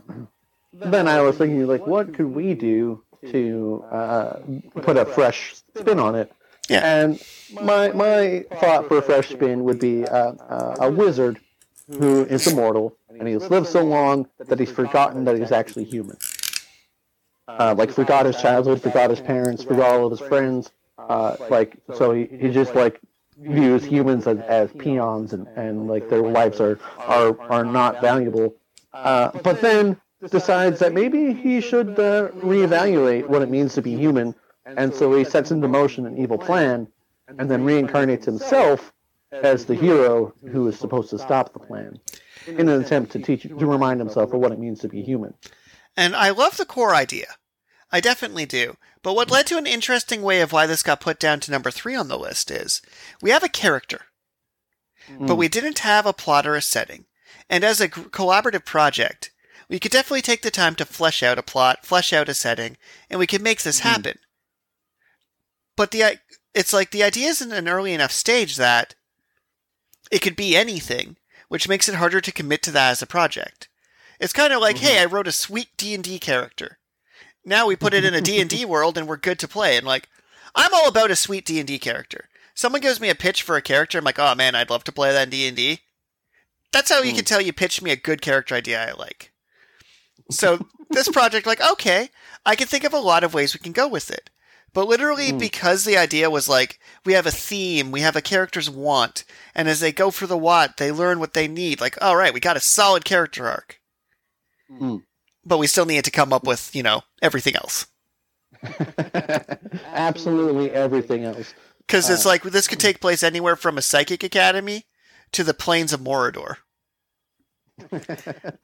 [0.80, 4.40] then I was thinking, like, what could we do to uh,
[4.82, 6.32] put a fresh spin on it?
[6.70, 6.82] Yeah.
[6.84, 7.22] And
[7.62, 11.40] my my thought for a fresh spin would be uh, uh, a wizard
[11.88, 16.18] who is immortal and he's lived so long that he's forgotten that he's actually human.
[17.48, 20.72] Uh, like forgot his childhood, forgot his parents, forgot all of his friends.
[20.98, 23.00] Uh, like so he, he just like
[23.38, 28.56] views humans as, as peons and, and like their lives are are, are not valuable.
[28.94, 30.00] Uh, but then
[30.32, 34.36] decides that maybe he should uh, reevaluate what it means to be human,
[34.66, 36.88] and so he sets into motion an evil plan,
[37.28, 38.94] and then reincarnates himself
[39.32, 42.00] as the hero who is supposed to stop the plan,
[42.48, 45.34] in an attempt to teach to remind himself of what it means to be human.
[45.98, 47.28] And I love the core idea.
[47.92, 48.78] I definitely do.
[49.02, 51.72] But what led to an interesting way of why this got put down to number
[51.72, 52.82] three on the list is
[53.22, 54.02] we have a character,
[55.20, 57.06] but we didn't have a plot or a setting.
[57.50, 59.32] And as a collaborative project,
[59.70, 62.78] we could definitely take the time to flesh out a plot, flesh out a setting,
[63.10, 63.84] and we could make this Mhm.
[63.84, 64.20] happen.
[65.76, 66.20] But the
[66.54, 68.96] it's like the idea is in an early enough stage that
[70.10, 71.18] it could be anything,
[71.50, 73.68] which makes it harder to commit to that as a project.
[74.20, 74.82] It's kind of like, Mhm.
[74.82, 76.80] hey, I wrote a sweet D and D character.
[77.44, 79.76] Now we put it in a D and D world, and we're good to play.
[79.76, 80.08] And like,
[80.56, 82.30] I'm all about a sweet D and D character.
[82.54, 84.94] Someone gives me a pitch for a character, I'm like, oh man, I'd love to
[84.94, 85.82] play that in D and D.
[86.72, 87.18] That's how you Hmm.
[87.18, 89.34] can tell you pitched me a good character idea I like.
[90.32, 92.10] So this project, like, okay,
[92.46, 94.30] I can think of a lot of ways we can go with it.
[94.74, 95.38] But literally, Hmm.
[95.38, 99.70] because the idea was like, we have a theme, we have a character's want, and
[99.70, 101.80] as they go for the want, they learn what they need.
[101.80, 103.80] Like, all right, we got a solid character arc.
[104.70, 105.04] Mm.
[105.46, 107.86] But we still need to come up with, you know, everything else.
[109.94, 111.54] Absolutely everything else.
[111.86, 114.86] Because it's Uh, like, this could take place anywhere from a psychic academy
[115.32, 116.58] to the plains of Morador.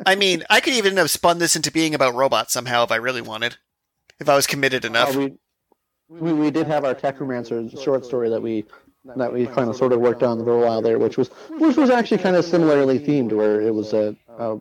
[0.05, 2.95] I mean, I could even have spun this into being about robots somehow if I
[2.97, 3.57] really wanted.
[4.19, 5.15] If I was committed enough.
[5.15, 5.33] Uh, we,
[6.09, 8.65] we we did have our Technomancer short story that we
[9.15, 11.77] that we kind of sort of worked on for a while there, which was which
[11.77, 14.57] was actually kind of similarly themed, where it was a, a,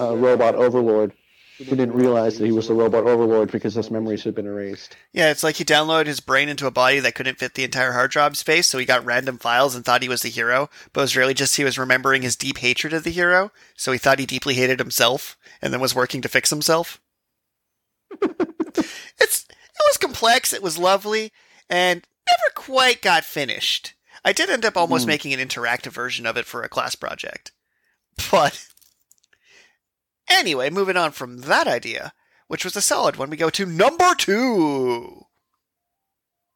[0.00, 1.12] a robot overlord
[1.58, 4.96] who didn't realize that he was the robot overlord because his memories had been erased.
[5.12, 7.92] Yeah, it's like he downloaded his brain into a body that couldn't fit the entire
[7.92, 11.00] hard drive space, so he got random files and thought he was the hero, but
[11.00, 13.98] it was really just he was remembering his deep hatred of the hero, so he
[13.98, 17.00] thought he deeply hated himself, and then was working to fix himself.
[18.22, 21.32] it's it was complex, it was lovely,
[21.68, 23.94] and never quite got finished.
[24.24, 25.08] I did end up almost Hmm.
[25.10, 27.52] making an interactive version of it for a class project.
[28.30, 28.66] But
[30.38, 32.12] anyway, moving on from that idea,
[32.46, 35.24] which was a solid one, we go to number two.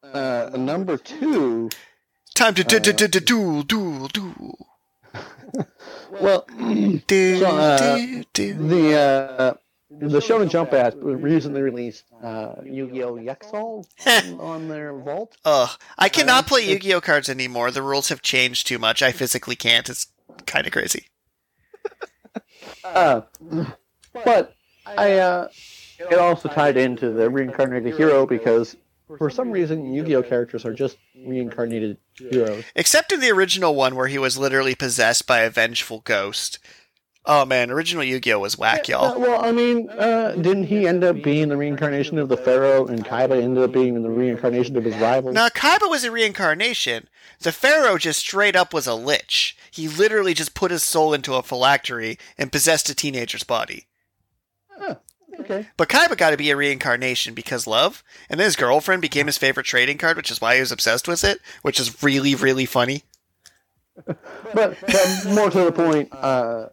[0.03, 1.69] Uh, number two,
[2.35, 4.67] Time to duel, duel, duel.
[6.19, 6.45] well,
[7.07, 7.95] Do, So, uh,
[8.33, 9.53] the uh,
[9.91, 13.15] the Shonen Jump app recently released uh, Yu-Gi-Oh!
[13.17, 15.37] Zexal on, on their vault.
[15.45, 15.69] Ugh,
[15.99, 17.69] I cannot Uh, play it- Yu-Gi-Oh cards anymore.
[17.71, 19.01] The rules have changed too much.
[19.03, 19.87] I physically can't.
[19.89, 20.07] It's
[20.47, 21.05] kind of crazy.
[22.83, 23.21] Uh,
[24.25, 25.47] but I uh,
[25.99, 28.75] it also tied into the reincarnated hero because
[29.17, 32.63] for some reason Yu-Gi-Oh characters are just reincarnated heroes.
[32.75, 36.59] Except in the original one where he was literally possessed by a vengeful ghost.
[37.25, 39.19] Oh man, original Yu-Gi-Oh was whack, Yeah, y'all.
[39.19, 43.05] well, I mean, uh, didn't he end up being the reincarnation of the Pharaoh, and
[43.05, 45.31] Kaiba ended up being the reincarnation of his rival?
[45.31, 47.07] Now Kaiba was a reincarnation.
[47.39, 49.55] The Pharaoh just straight up was a lich.
[49.73, 53.87] He literally just put his soul into a phylactery and possessed a teenager's body.
[55.39, 55.67] Okay.
[55.77, 59.39] But Kaiba got to be a reincarnation because love, and then his girlfriend became his
[59.39, 62.65] favorite trading card, which is why he was obsessed with it, which is really, really
[62.67, 63.03] funny.
[64.53, 66.67] But, but more to the point, uh,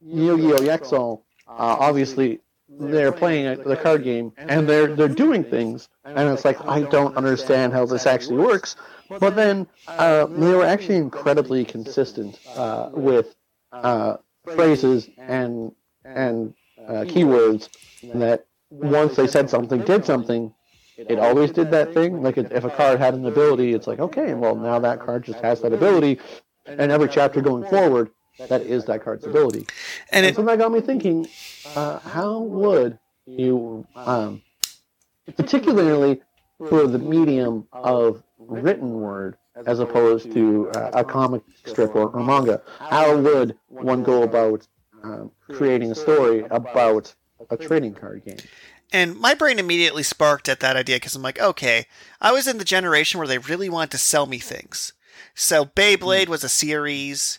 [0.00, 1.24] Yu-Gi-Oh!
[1.48, 2.40] Uh, obviously,
[2.78, 6.82] they're playing a, the card game, and they're they're doing things, and it's like I
[6.82, 8.76] don't understand how this actually works.
[9.08, 13.34] But then uh, they were actually incredibly consistent uh, with
[13.72, 15.72] uh, phrases and
[16.04, 16.54] and
[16.86, 17.68] uh, keywords
[18.14, 20.52] that once they said something, did something,
[20.96, 22.22] it always did that thing.
[22.22, 25.40] Like if a card had an ability, it's like okay, well now that card just
[25.40, 26.20] has that ability,
[26.66, 29.66] and every chapter going forward, that is card's ability.
[30.10, 31.28] And And it, so that got me thinking,
[31.74, 34.42] uh, how would you, um,
[35.36, 36.20] particularly
[36.68, 42.22] for the medium of written word as opposed to uh, a comic strip or, or
[42.22, 44.66] manga, how would one go about
[45.02, 47.14] um, creating a story about
[47.50, 48.38] a trading card game?
[48.92, 51.86] and my brain immediately sparked at that idea because I'm like, okay,
[52.20, 54.92] I was in the generation where they really wanted to sell me things.
[55.34, 57.38] So Beyblade was a series,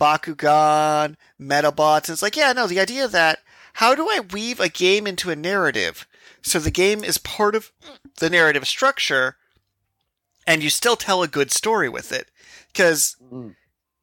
[0.00, 2.08] Bakugan, Medabots.
[2.10, 3.38] It's like, yeah, no, the idea that
[3.74, 6.06] how do I weave a game into a narrative
[6.42, 7.72] so the game is part of
[8.18, 9.36] the narrative structure
[10.46, 12.30] and you still tell a good story with it?
[12.72, 13.54] Because Mm.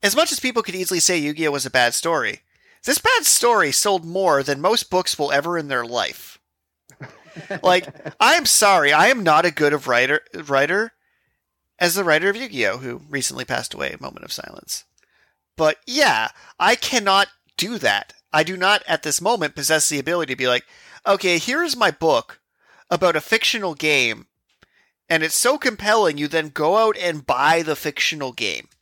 [0.01, 1.51] as much as people could easily say Yu Gi Oh!
[1.51, 2.41] was a bad story,
[2.85, 6.39] this bad story sold more than most books will ever in their life.
[7.63, 7.87] like,
[8.19, 10.91] I'm sorry, I am not a good of writer writer
[11.79, 12.77] as the writer of Yu Gi Oh!
[12.77, 13.91] who recently passed away.
[13.93, 14.83] A moment of silence.
[15.55, 18.13] But yeah, I cannot do that.
[18.31, 20.65] I do not at this moment possess the ability to be like,
[21.05, 22.39] okay, here's my book
[22.89, 24.27] about a fictional game,
[25.09, 28.67] and it's so compelling you then go out and buy the fictional game.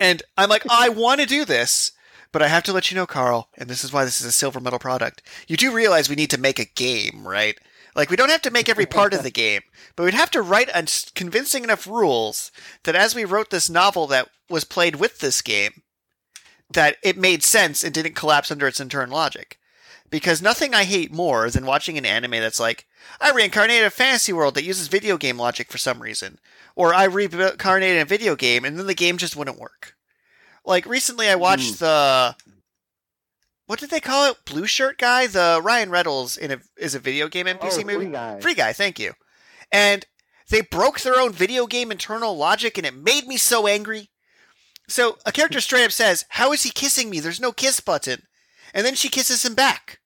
[0.00, 1.92] And I'm like, I want to do this,
[2.32, 4.32] but I have to let you know, Carl, and this is why this is a
[4.32, 5.22] silver medal product.
[5.46, 7.58] You do realize we need to make a game, right?
[7.98, 9.62] Like, we don't have to make every part of the game,
[9.96, 12.52] but we'd have to write un- convincing enough rules
[12.84, 15.82] that as we wrote this novel that was played with this game,
[16.70, 19.58] that it made sense and didn't collapse under its internal logic.
[20.10, 22.86] Because nothing I hate more than watching an anime that's like,
[23.20, 26.38] I reincarnated a fantasy world that uses video game logic for some reason.
[26.76, 29.96] Or I reincarnated a video game and then the game just wouldn't work.
[30.64, 31.84] Like recently I watched hmm.
[31.84, 32.36] the
[33.68, 34.44] what did they call it?
[34.46, 35.26] Blue shirt guy?
[35.26, 38.04] The Ryan Reynolds in a is a video game NPC oh, movie?
[38.06, 38.40] Free Guy.
[38.40, 39.12] Free Guy, thank you.
[39.70, 40.06] And
[40.48, 44.08] they broke their own video game internal logic and it made me so angry.
[44.88, 47.20] So a character straight up says, How is he kissing me?
[47.20, 48.22] There's no kiss button.
[48.72, 50.00] And then she kisses him back.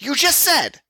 [0.00, 0.80] You just said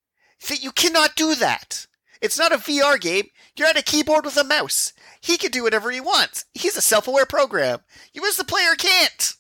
[0.49, 1.87] that you cannot do that.
[2.23, 3.27] It's not a VR game.
[3.55, 4.94] You're at a keyboard with a mouse.
[5.21, 6.47] He can do whatever he wants.
[6.55, 7.81] He's a self aware program.
[8.14, 9.35] You as the player can't.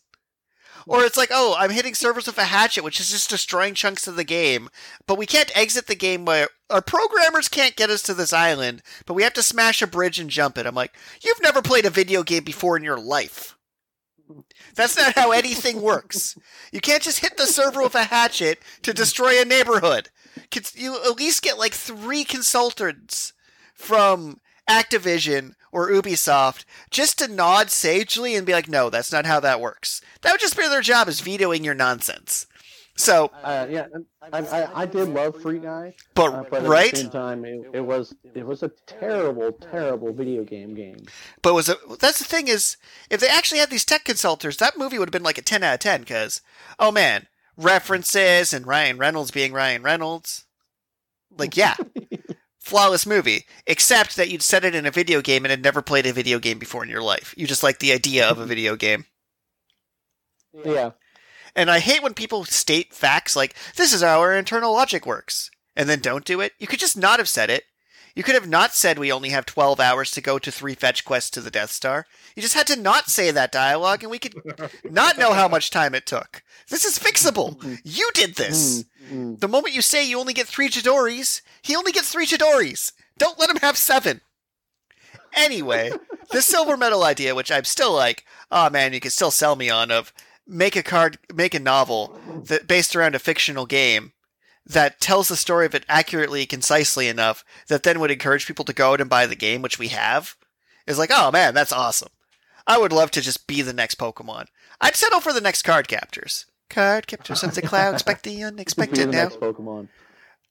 [0.88, 4.08] Or it's like, oh, I'm hitting servers with a hatchet, which is just destroying chunks
[4.08, 4.70] of the game.
[5.06, 8.82] But we can't exit the game where our programmers can't get us to this island,
[9.04, 10.64] but we have to smash a bridge and jump it.
[10.64, 13.54] I'm like, you've never played a video game before in your life.
[14.74, 16.36] That's not how anything works.
[16.72, 20.08] You can't just hit the server with a hatchet to destroy a neighborhood.
[20.74, 23.32] You at least get like three consultants
[23.74, 29.40] from Activision or Ubisoft just to nod sagely and be like, no, that's not how
[29.40, 30.00] that works.
[30.22, 32.46] That would just be their job is vetoing your nonsense.
[32.96, 33.86] So, Uh, yeah,
[34.32, 36.90] I, I, I did love Free Guy, but, uh, but at right?
[36.90, 41.06] the same time, it, it was it was a terrible, terrible video game game.
[41.40, 41.78] But was it?
[42.00, 42.76] That's the thing is,
[43.08, 45.62] if they actually had these tech consultants, that movie would have been like a ten
[45.62, 46.00] out of ten.
[46.00, 46.42] Because,
[46.80, 50.46] oh man, references and Ryan Reynolds being Ryan Reynolds,
[51.30, 51.76] like yeah,
[52.68, 53.46] flawless movie.
[53.66, 56.38] Except that you'd set it in a video game and had never played a video
[56.38, 57.34] game before in your life.
[57.36, 59.06] You just like the idea of a video game.
[60.64, 60.92] Yeah,
[61.54, 65.50] And I hate when people state facts like, this is how our internal logic works,
[65.76, 66.52] and then don't do it.
[66.58, 67.64] You could just not have said it.
[68.16, 71.04] You could have not said we only have 12 hours to go to three fetch
[71.04, 72.06] quests to the Death Star.
[72.34, 74.34] You just had to not say that dialogue, and we could
[74.84, 76.42] not know how much time it took.
[76.70, 77.80] This is fixable.
[77.82, 78.84] You did this.
[79.10, 79.40] Mm, mm.
[79.40, 82.92] The moment you say you only get three Chidoris, he only gets three Chidoris.
[83.16, 84.20] Don't let him have seven.
[85.34, 85.90] Anyway,
[86.30, 89.70] the silver medal idea, which I'm still like, oh man, you can still sell me
[89.70, 90.12] on of
[90.46, 94.12] make a card, make a novel that based around a fictional game
[94.66, 98.74] that tells the story of it accurately, concisely enough that then would encourage people to
[98.74, 100.36] go out and buy the game, which we have,
[100.86, 102.10] is like, oh man, that's awesome.
[102.66, 104.46] I would love to just be the next Pokemon.
[104.80, 106.44] I'd settle for the next card captors.
[106.68, 109.24] Card captors of the cloud, expect the unexpected the now.
[109.24, 109.88] next Pokemon.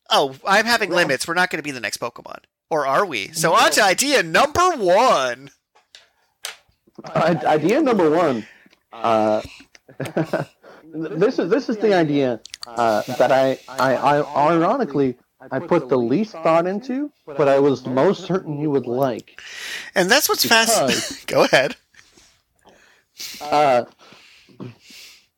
[0.10, 1.28] Oh, I'm having limits.
[1.28, 2.40] We're not going to be the next Pokemon.
[2.70, 3.32] Or are we?
[3.32, 5.52] So on to idea number one.
[7.16, 8.46] Idea number one.
[8.92, 9.42] Uh,
[10.94, 15.18] this is this is the idea uh, that I, I I ironically
[15.52, 19.40] I put the least thought into, but I was most certain you would like.
[19.94, 21.18] And that's what's fascinating.
[21.28, 21.76] Go ahead.
[23.42, 23.86] Uh,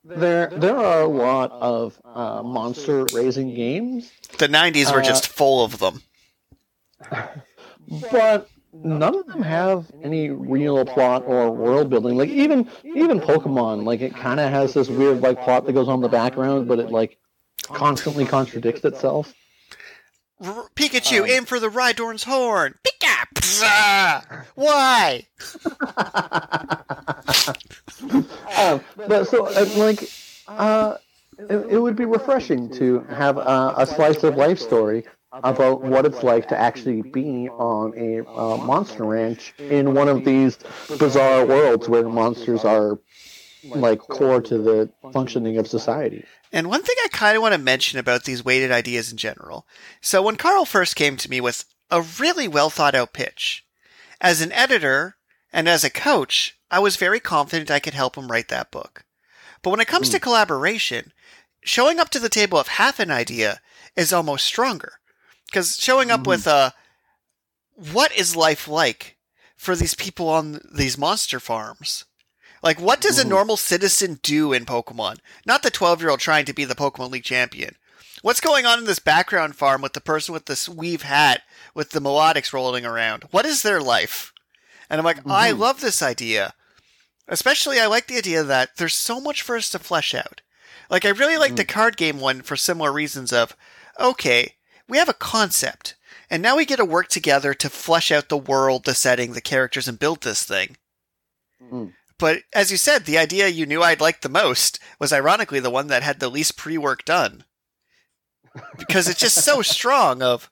[0.03, 5.27] there there are a lot of uh, monster raising games, The 90s were Uh, just
[5.27, 6.01] full of them.
[8.11, 12.17] but none of them have any real plot or world building.
[12.17, 15.87] Like even even Pokemon, like it kind of has this weird like plot that goes
[15.87, 17.17] on in the background, but it like
[17.63, 19.33] constantly contradicts itself.
[20.41, 22.75] R- Pikachu, Um, aim for the Rhydon's horn.
[22.83, 24.45] Pika!
[24.55, 25.27] Why?
[28.57, 30.09] um, but so uh, like
[30.47, 30.95] uh,
[31.37, 36.05] it, it would be refreshing to have a, a slice of life story about what
[36.05, 40.57] it's like to actually be on a uh, monster ranch in one of these
[40.97, 42.99] bizarre worlds where monsters are
[43.63, 46.25] like core to the functioning of society.
[46.51, 49.67] And one thing I kind of want to mention about these weighted ideas in general.
[50.01, 53.65] So when Carl first came to me with a really well thought out pitch,
[54.21, 55.15] as an editor
[55.53, 59.03] and as a coach, I was very confident I could help him write that book.
[59.61, 61.11] But when it comes to collaboration,
[61.61, 63.59] showing up to the table of half an idea
[63.95, 64.93] is almost stronger.
[65.47, 66.27] Because showing up Mhm.
[66.27, 66.73] with a,
[67.75, 69.17] what is life like
[69.57, 72.05] for these people on these monster farms?
[72.61, 75.19] Like, what does a normal citizen do in Pokemon?
[75.45, 77.75] Not the 12 year old trying to be the Pokemon League champion.
[78.21, 81.41] What's going on in this background farm with the person with this weave hat
[81.73, 83.23] with the melodics rolling around?
[83.31, 84.33] What is their life?
[84.89, 85.59] And I'm like, I Mhm.
[85.59, 86.53] love this idea.
[87.29, 90.41] Especially, I like the idea that there's so much for us to flesh out.
[90.89, 93.55] Like, I really like the card game one for similar reasons of,
[93.99, 94.55] okay,
[94.87, 95.95] we have a concept,
[96.29, 99.41] and now we get to work together to flesh out the world, the setting, the
[99.41, 100.77] characters, and build this thing.
[101.63, 101.93] Mm.
[102.19, 105.71] But as you said, the idea you knew I'd like the most was ironically the
[105.71, 107.45] one that had the least pre-work done.
[108.77, 110.51] Because it's just so strong of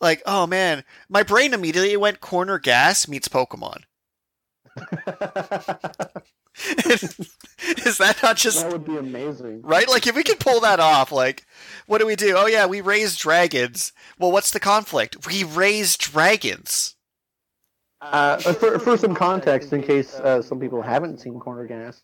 [0.00, 3.82] like, oh man, my brain immediately went corner gas meets Pokemon.
[6.76, 9.62] Is that not just that would be amazing.
[9.62, 9.88] right?
[9.88, 11.44] Like if we could pull that off, like
[11.86, 12.34] what do we do?
[12.36, 13.92] Oh yeah, we raise dragons.
[14.18, 15.26] Well, what's the conflict?
[15.26, 16.93] We raise dragons.
[18.12, 22.02] Uh, for, for some context, in case uh, some people haven't seen Corner Gas,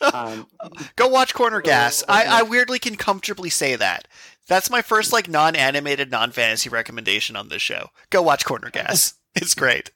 [0.00, 0.46] um,
[0.96, 2.04] Go watch Corner Gas.
[2.08, 4.08] I, I weirdly can comfortably say that.
[4.46, 7.88] That's my first like non-animated, non-fantasy recommendation on this show.
[8.10, 9.14] Go watch Corner Gas.
[9.36, 9.92] It's great.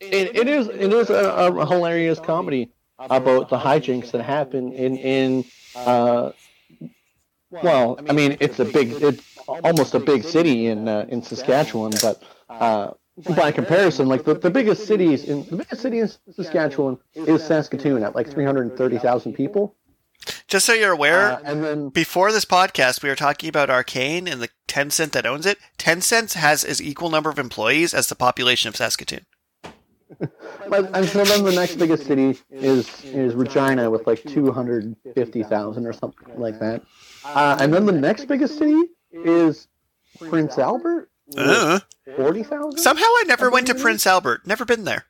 [0.00, 4.96] it, it is it is a, a hilarious comedy about the hijinks that happen in
[4.96, 5.44] in
[5.76, 6.32] uh,
[7.50, 11.92] well, I mean it's a big it's almost a big city in uh, in Saskatchewan,
[12.02, 12.90] but uh,
[13.36, 18.02] by comparison, like the, the biggest cities in the biggest city in Saskatchewan is Saskatoon
[18.02, 19.74] at like three hundred thirty thousand people,
[20.46, 24.28] Just so you're aware, uh, and then before this podcast, we were talking about Arcane
[24.28, 25.58] and the Tencent that owns it.
[25.78, 29.26] Tencent has as equal number of employees as the population of Saskatoon.
[30.68, 34.96] But, and so then the next biggest city is is Regina with like two hundred
[35.14, 36.82] fifty thousand or something like that.
[37.24, 38.76] Uh, and then the next biggest city
[39.12, 39.68] is
[40.18, 41.80] Prince Albert, Uh,
[42.16, 42.78] forty thousand.
[42.78, 44.46] somehow I never went to Prince Albert.
[44.46, 45.06] Never been there.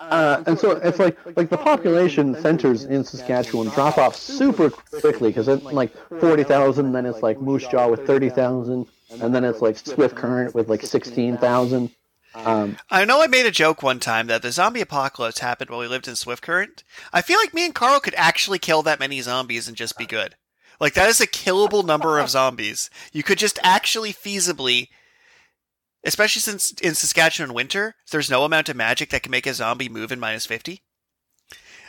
[0.00, 5.30] Uh, and so it's like like the population centers in Saskatchewan drop off super quickly
[5.30, 8.86] because it's like forty thousand, then it's like Moose Jaw with thirty thousand,
[9.22, 11.90] and then it's like Swift Current with like sixteen thousand.
[12.34, 15.78] Um, I know I made a joke one time that the zombie apocalypse happened while
[15.78, 16.82] we lived in Swift Current.
[17.12, 20.06] I feel like me and Carl could actually kill that many zombies and just be
[20.06, 20.34] good.
[20.80, 22.90] Like that is a killable number of zombies.
[23.12, 24.88] You could just actually feasibly
[26.04, 29.88] especially since in Saskatchewan winter, there's no amount of magic that can make a zombie
[29.88, 30.82] move in minus 50.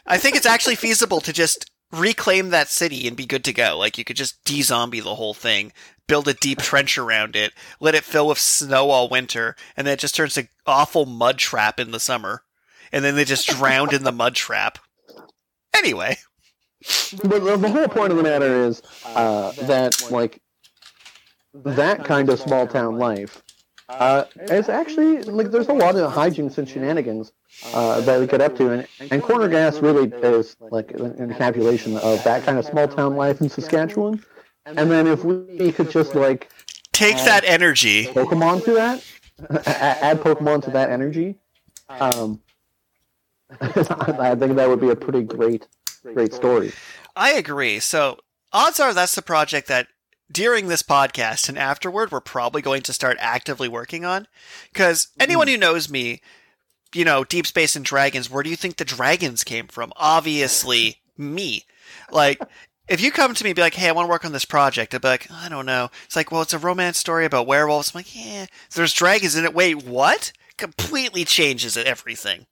[0.05, 3.77] I think it's actually feasible to just reclaim that city and be good to go.
[3.77, 5.73] Like you could just de-zombie the whole thing,
[6.07, 9.93] build a deep trench around it, let it fill with snow all winter, and then
[9.93, 12.43] it just turns to awful mud trap in the summer.
[12.91, 14.77] And then they just drowned in the mud trap.
[15.75, 16.17] Anyway,
[17.23, 20.41] but the, whole point of the matter is uh, that like
[21.53, 23.41] that kind of small town life
[23.89, 27.31] uh, is actually like there's a lot of hijinks and shenanigans
[27.73, 31.97] uh, that we get up to, and and corner gas really is like an encapsulation
[31.99, 34.23] of that kind of small town life in Saskatchewan.
[34.65, 36.49] And then if we could just like
[36.91, 38.05] take that energy.
[38.07, 39.03] Pokemon to that,
[39.67, 41.35] add Pokemon to that energy,
[41.89, 42.41] um,
[43.61, 45.67] I think that would be a pretty great,
[46.13, 46.71] great story.
[47.15, 47.79] I agree.
[47.79, 48.17] So
[48.51, 49.87] odds are that's the project that
[50.31, 54.27] during this podcast and afterward we're probably going to start actively working on.
[54.71, 55.53] Because anyone hmm.
[55.53, 56.21] who knows me,
[56.93, 59.91] you know, Deep Space and Dragons, where do you think the dragons came from?
[59.97, 61.65] Obviously, me.
[62.11, 62.39] Like,
[62.87, 64.45] if you come to me and be like, hey, I want to work on this
[64.45, 65.89] project, I'd be like, I don't know.
[66.05, 67.93] It's like, well, it's a romance story about werewolves.
[67.93, 69.53] I'm like, yeah, there's dragons in it.
[69.53, 70.31] Wait, what?
[70.57, 72.45] Completely changes everything.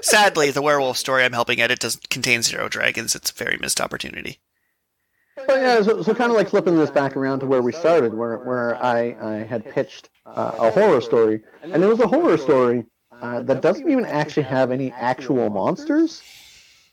[0.00, 3.14] Sadly, the werewolf story I'm helping edit does contain zero dragons.
[3.14, 4.38] It's a very missed opportunity.
[5.34, 8.12] But yeah, so, so kind of like flipping this back around to where we started,
[8.12, 12.36] where where I, I had pitched uh, a horror story, and it was a horror
[12.36, 12.84] story
[13.20, 16.22] uh, that doesn't even actually have any actual monsters.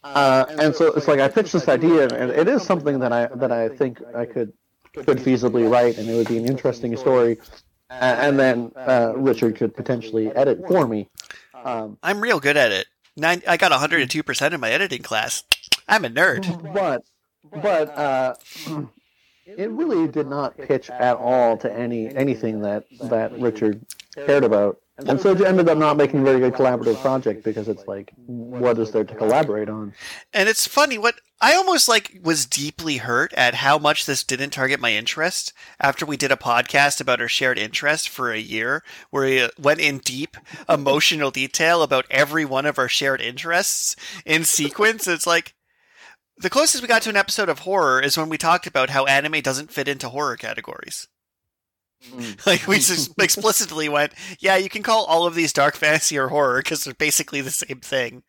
[0.03, 3.27] Uh, and so it's like I pitched this idea, and it is something that I
[3.35, 4.53] that I think I could
[4.93, 7.37] could feasibly write, and it would be an interesting story.
[7.89, 11.09] and then uh, Richard could potentially edit for me.
[11.53, 12.87] Um, I'm real good at it.
[13.17, 15.43] Nine, I got 102 percent in my editing class.
[15.89, 16.73] I'm a nerd.
[16.73, 17.03] But
[17.43, 18.35] but uh,
[19.45, 23.85] it really did not pitch at all to any anything that that Richard
[24.15, 24.79] cared about.
[25.07, 28.11] And so it ended up not making a very good collaborative project because it's like,
[28.25, 29.93] what is there to collaborate on?
[30.33, 34.49] And it's funny what I almost like was deeply hurt at how much this didn't
[34.49, 38.83] target my interest after we did a podcast about our shared interest for a year
[39.09, 40.35] where we went in deep
[40.69, 45.07] emotional detail about every one of our shared interests in sequence.
[45.07, 45.53] It's like
[46.39, 49.05] the closest we got to an episode of horror is when we talked about how
[49.05, 51.07] anime doesn't fit into horror categories.
[52.07, 52.39] Mm.
[52.45, 56.29] Like we just explicitly went, yeah, you can call all of these dark fantasy or
[56.29, 58.23] horror because they're basically the same thing,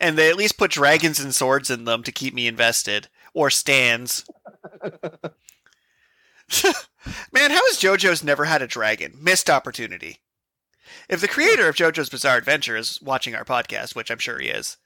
[0.00, 3.50] and they at least put dragons and swords in them to keep me invested or
[3.50, 4.24] stands.
[7.32, 9.14] Man, how has JoJo's never had a dragon?
[9.20, 10.20] Missed opportunity.
[11.08, 14.48] If the creator of JoJo's Bizarre Adventure is watching our podcast, which I'm sure he
[14.48, 14.76] is,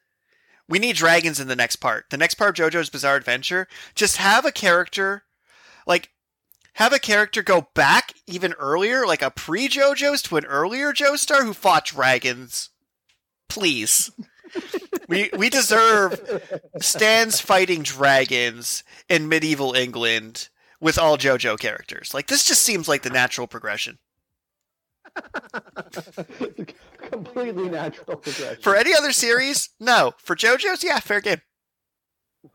[0.69, 2.07] we need dragons in the next part.
[2.11, 5.25] The next part of JoJo's Bizarre Adventure, just have a character
[5.87, 6.11] like
[6.75, 11.43] have a character go back even earlier, like a pre JoJo's to an earlier Joestar
[11.43, 12.71] who fought dragons.
[13.49, 14.11] Please.
[15.09, 16.43] we we deserve
[16.81, 20.49] stands fighting dragons in medieval England
[20.81, 22.13] with all JoJo characters.
[22.13, 23.99] Like this just seems like the natural progression.
[26.99, 28.63] Completely natural progression.
[28.63, 30.15] For any other series, no.
[30.19, 31.41] For JoJo's, yeah, fair game.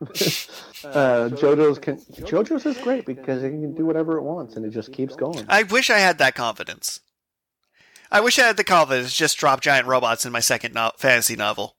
[0.00, 4.70] uh, JoJo's can JoJo's is great because it can do whatever it wants and it
[4.70, 5.44] just keeps going.
[5.48, 7.00] I wish I had that confidence.
[8.10, 10.92] I wish I had the confidence to just drop giant robots in my second no-
[10.96, 11.76] fantasy novel.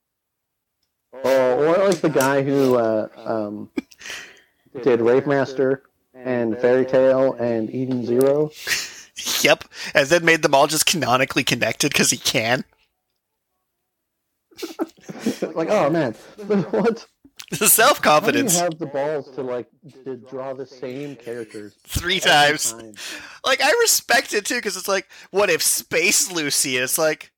[1.24, 3.70] Oh, or like the guy who uh, um,
[4.84, 8.52] did Rave Master and Fairy Tail and Eden Zero.
[9.44, 9.64] yep,
[9.94, 12.64] and then made them all just canonically connected because he can.
[15.56, 16.14] like, oh man,
[16.72, 17.06] what?
[17.52, 18.60] The self confidence.
[18.60, 19.68] have the balls to like
[20.06, 22.74] to draw the same characters three times.
[22.74, 22.94] Time.
[23.46, 26.78] Like I respect it too because it's like, what if Space Lucy?
[26.78, 27.32] It's like,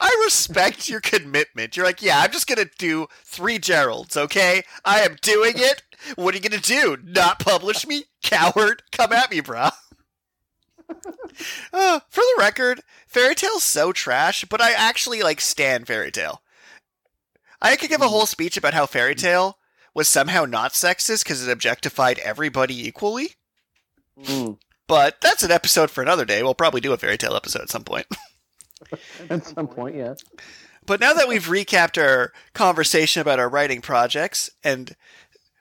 [0.00, 1.76] I respect your commitment.
[1.76, 4.16] You're like, yeah, I'm just gonna do three Geralds.
[4.16, 5.82] Okay, I am doing it.
[6.16, 6.96] What are you gonna do?
[7.04, 8.82] Not publish me, coward?
[8.92, 9.72] Come at me, brah.
[11.72, 16.42] uh, for the record, Fairy Tail's so trash, but I actually like stand Fairy Tail.
[17.62, 19.58] I could give a whole speech about how Fairy Tail
[19.94, 23.34] was somehow not sexist because it objectified everybody equally.
[24.22, 24.58] Mm.
[24.86, 26.42] But that's an episode for another day.
[26.42, 28.06] We'll probably do a Fairy Tail episode at some point.
[29.30, 30.14] at some point, yeah.
[30.86, 34.96] But now that we've recapped our conversation about our writing projects, and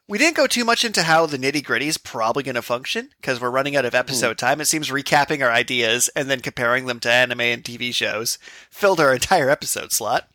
[0.10, 3.10] we didn't go too much into how the nitty gritty is probably going to function
[3.22, 4.40] because we're running out of episode mm.
[4.40, 4.60] time.
[4.60, 8.38] It seems recapping our ideas and then comparing them to anime and TV shows
[8.70, 10.28] filled our entire episode slot.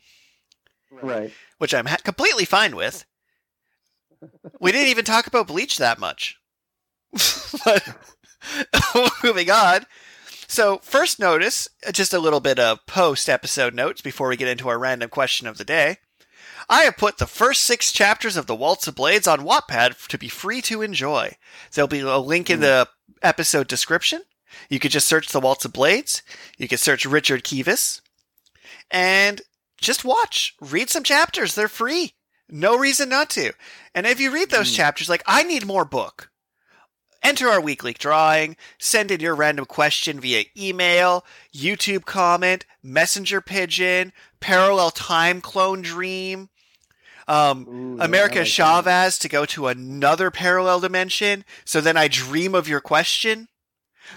[0.91, 1.31] Right.
[1.57, 3.05] Which I'm ha- completely fine with
[4.59, 6.39] we didn't even talk about Bleach that much.
[7.65, 7.97] but
[9.23, 9.85] moving on.
[10.47, 14.69] So, first notice, just a little bit of post episode notes before we get into
[14.69, 15.97] our random question of the day.
[16.69, 20.17] I have put the first six chapters of The Waltz of Blades on Wattpad to
[20.17, 21.37] be free to enjoy.
[21.73, 22.87] There'll be a link in the
[23.21, 24.23] episode description.
[24.69, 26.23] You could just search The Waltz of Blades.
[26.57, 28.01] You could search Richard Kivas.
[28.89, 29.41] And
[29.79, 30.55] just watch.
[30.59, 31.55] Read some chapters.
[31.55, 32.13] They're free.
[32.49, 33.53] No reason not to.
[33.93, 34.75] And if you read those mm.
[34.75, 36.31] chapters, like, I need more book.
[37.23, 44.13] Enter our weekly drawing, send in your random question via email, YouTube comment, messenger pigeon,
[44.39, 46.49] parallel time clone dream,
[47.27, 51.43] um, Ooh, America like Chavez to go to another parallel dimension.
[51.63, 53.47] So then I dream of your question.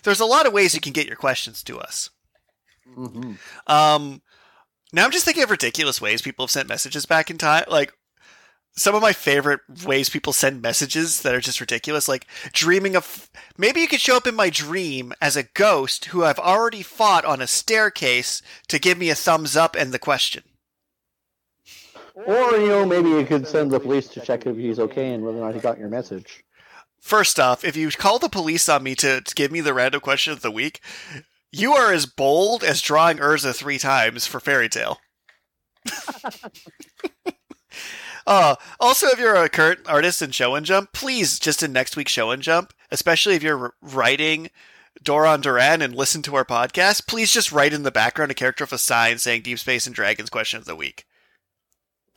[0.02, 2.10] There's a lot of ways you can get your questions to us.
[2.96, 3.32] Mm-hmm.
[3.66, 4.22] Um,
[4.92, 7.64] Now I'm just thinking of ridiculous ways people have sent messages back in time.
[7.68, 7.92] Like
[8.76, 13.28] some of my favorite ways people send messages that are just ridiculous, like dreaming of
[13.56, 17.24] maybe you could show up in my dream as a ghost who I've already fought
[17.24, 20.44] on a staircase to give me a thumbs up and the question.
[22.26, 25.24] Or, you know, maybe you could send the police to check if he's okay and
[25.24, 26.44] whether or not he got your message.
[27.00, 30.00] First off, if you call the police on me to, to give me the random
[30.00, 30.80] question of the week,
[31.52, 34.98] you are as bold as drawing Erza three times for Fairy Tail.
[38.26, 42.12] uh, also, if you're a current artist in Shonen Jump, please just in next week's
[42.12, 44.50] Shonen Jump, especially if you're writing
[45.04, 48.64] Doron Duran and listen to our podcast, please just write in the background a character
[48.64, 51.04] with a sign saying Deep Space and Dragons question of the week.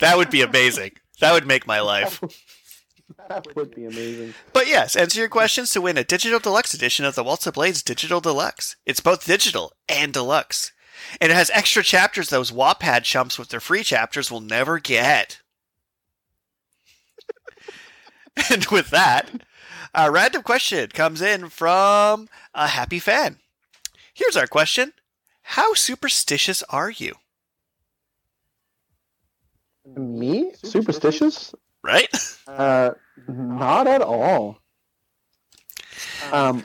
[0.02, 0.92] That would be amazing.
[1.20, 2.22] that would make my life.
[3.28, 4.34] That would be amazing.
[4.54, 7.54] But yes, answer your questions to win a digital deluxe edition of the Waltz of
[7.56, 8.78] Blades Digital Deluxe.
[8.86, 10.72] It's both digital and deluxe.
[11.20, 15.42] And it has extra chapters those Wattpad chumps with their free chapters will never get.
[18.50, 19.30] and with that,
[19.94, 23.40] our random question comes in from a happy fan.
[24.14, 24.94] Here's our question
[25.42, 27.16] How superstitious are you?
[29.96, 30.52] Me?
[30.64, 31.54] Superstitious?
[31.84, 32.10] Right?
[32.48, 32.92] Uh,
[33.28, 34.58] not at all.
[36.32, 36.64] Um,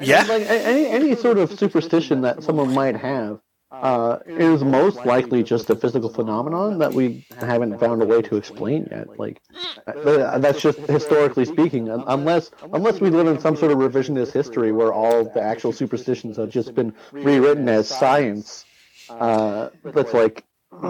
[0.00, 0.24] Yeah.
[0.28, 3.40] Like any any sort of superstition that someone might have
[3.70, 8.36] uh, is most likely just a physical phenomenon that we haven't found a way to
[8.36, 9.18] explain yet.
[9.18, 9.40] Like
[9.86, 14.72] uh, that's just historically speaking, unless unless we live in some sort of revisionist history
[14.72, 18.64] where all the actual superstitions have just been rewritten as science.
[19.08, 20.44] Uh, that's like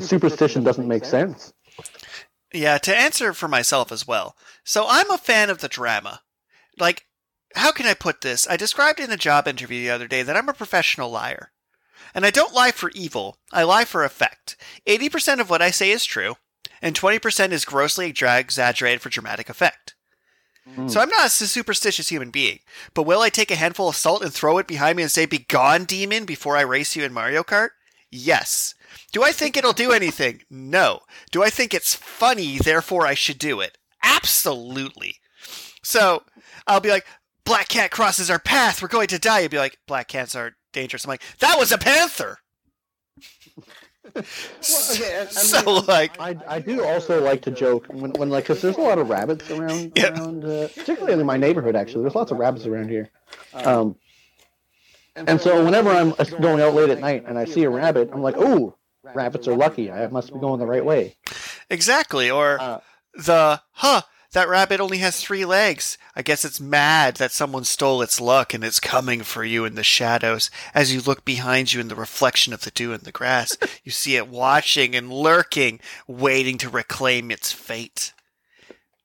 [0.00, 1.52] superstition doesn't make sense.
[2.52, 4.36] Yeah, to answer for myself as well.
[4.64, 6.20] So I'm a fan of the drama.
[6.78, 7.06] Like,
[7.54, 8.48] how can I put this?
[8.48, 11.50] I described in a job interview the other day that I'm a professional liar.
[12.14, 14.56] And I don't lie for evil, I lie for effect.
[14.86, 16.36] 80% of what I say is true,
[16.80, 19.94] and 20% is grossly exaggerated for dramatic effect.
[20.64, 20.88] Hmm.
[20.88, 22.60] So I'm not a superstitious human being,
[22.94, 25.26] but will I take a handful of salt and throw it behind me and say,
[25.26, 27.70] Begone, demon, before I race you in Mario Kart?
[28.10, 28.74] Yes.
[29.12, 30.42] Do I think it'll do anything?
[30.50, 31.00] No.
[31.30, 33.78] Do I think it's funny, therefore I should do it?
[34.02, 35.16] Absolutely.
[35.82, 36.22] So
[36.66, 37.06] I'll be like,
[37.44, 39.40] Black cat crosses our path, we're going to die.
[39.40, 41.04] You'll be like, Black cats are dangerous.
[41.04, 42.38] I'm like, that was a panther.
[44.60, 48.80] so like, I, I do also like to joke when, when like because there's a
[48.80, 50.10] lot of rabbits around Yeah.
[50.12, 53.10] around uh, particularly in my neighborhood actually there's lots of rabbits around here
[53.54, 53.96] um
[55.16, 58.10] and so whenever I'm uh, going out late at night and I see a rabbit
[58.12, 58.76] I'm like oh
[59.14, 61.16] rabbits are lucky I must be going the right way
[61.70, 62.30] exactly.
[62.30, 62.80] Or Uh,
[63.14, 64.02] the, huh,
[64.32, 65.96] that rabbit only has three legs.
[66.16, 69.76] I guess it's mad that someone stole its luck and it's coming for you in
[69.76, 70.50] the shadows.
[70.74, 73.92] As you look behind you in the reflection of the dew in the grass, you
[73.92, 75.78] see it watching and lurking,
[76.08, 78.12] waiting to reclaim its fate.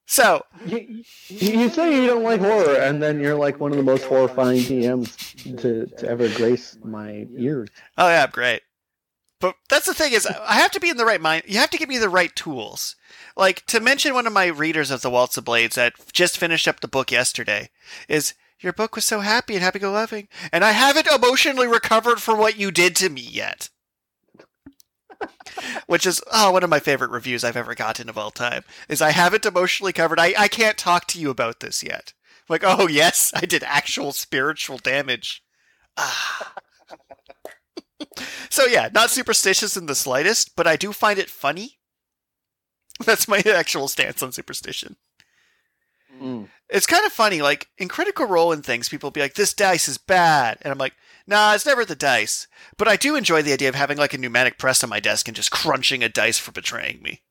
[0.07, 3.83] So, you, you say you don't like horror and then you're like one of the
[3.83, 8.63] most horrifying DMs to, to ever grace my ears oh yeah, great.
[9.39, 11.43] But that's the thing is, I have to be in the right mind.
[11.47, 12.95] You have to give me the right tools.
[13.37, 16.67] Like to mention one of my readers of the Waltz of Blades that just finished
[16.67, 17.69] up the book yesterday
[18.09, 22.21] is your book was so happy and happy go loving, and I haven't emotionally recovered
[22.21, 23.69] from what you did to me yet.
[25.87, 28.63] Which is oh, one of my favorite reviews I've ever gotten of all time.
[28.89, 30.19] Is I haven't emotionally covered.
[30.19, 32.11] I, I can't talk to you about this yet.
[32.49, 35.41] Like, oh yes, I did actual spiritual damage.
[35.95, 36.53] Ah.
[38.49, 41.79] So yeah, not superstitious in the slightest, but I do find it funny.
[43.05, 44.97] That's my actual stance on superstition.
[46.21, 46.49] Mm.
[46.69, 49.87] It's kind of funny, like in Critical Role and things, people be like, "This dice
[49.87, 50.93] is bad," and I'm like,
[51.25, 52.47] "Nah, it's never the dice."
[52.77, 55.27] But I do enjoy the idea of having like a pneumatic press on my desk
[55.27, 57.21] and just crunching a dice for betraying me.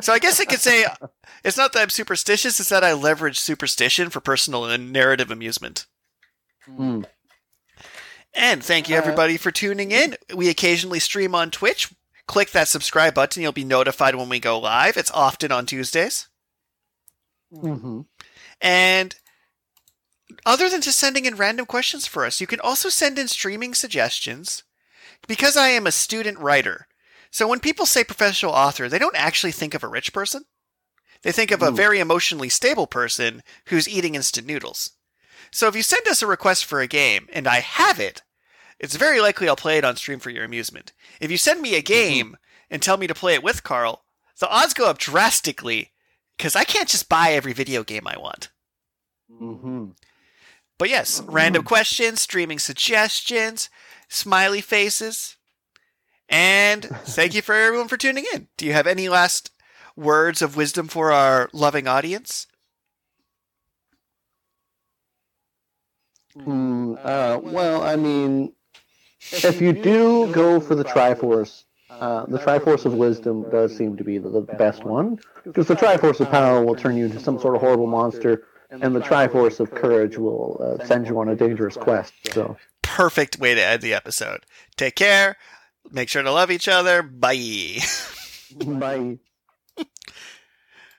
[0.00, 0.86] so I guess I could say
[1.44, 5.86] it's not that I'm superstitious; it's that I leverage superstition for personal and narrative amusement.
[6.68, 7.04] Mm.
[8.34, 10.16] And thank you Uh, everybody for tuning in.
[10.34, 11.92] We occasionally stream on Twitch.
[12.26, 13.42] Click that subscribe button.
[13.42, 14.96] You'll be notified when we go live.
[14.96, 16.28] It's often on Tuesdays.
[17.52, 18.02] hmm
[18.60, 19.14] And
[20.46, 23.74] other than just sending in random questions for us, you can also send in streaming
[23.74, 24.62] suggestions.
[25.28, 26.88] Because I am a student writer,
[27.30, 30.44] so when people say professional author, they don't actually think of a rich person.
[31.22, 34.90] They think of a very emotionally stable person who's eating instant noodles.
[35.52, 38.22] So if you send us a request for a game and I have it,
[38.80, 40.92] it's very likely I'll play it on stream for your amusement.
[41.20, 42.36] If you send me a game
[42.70, 44.04] and tell me to play it with Carl,
[44.40, 45.92] the odds go up drastically
[46.36, 48.50] because I can't just buy every video game I want.
[49.30, 49.90] Mm-hmm.
[50.78, 53.70] But yes, random questions, streaming suggestions.
[54.08, 55.36] smiley faces.
[56.28, 58.48] And thank you for everyone for tuning in.
[58.56, 59.50] Do you have any last
[59.94, 62.46] words of wisdom for our loving audience?
[66.36, 68.52] Mm, uh, well, I mean,
[69.30, 74.04] if you do go for the Triforce, uh, the Triforce of Wisdom does seem to
[74.04, 77.38] be the, the best one, because the Triforce of Power will turn you into some
[77.38, 81.36] sort of horrible monster, and the Triforce of Courage will uh, send you on a
[81.36, 82.14] dangerous quest.
[82.32, 84.44] So, Perfect way to end the episode.
[84.76, 85.36] Take care.
[85.90, 87.02] Make sure to love each other.
[87.02, 87.78] Bye.
[88.66, 89.18] bye.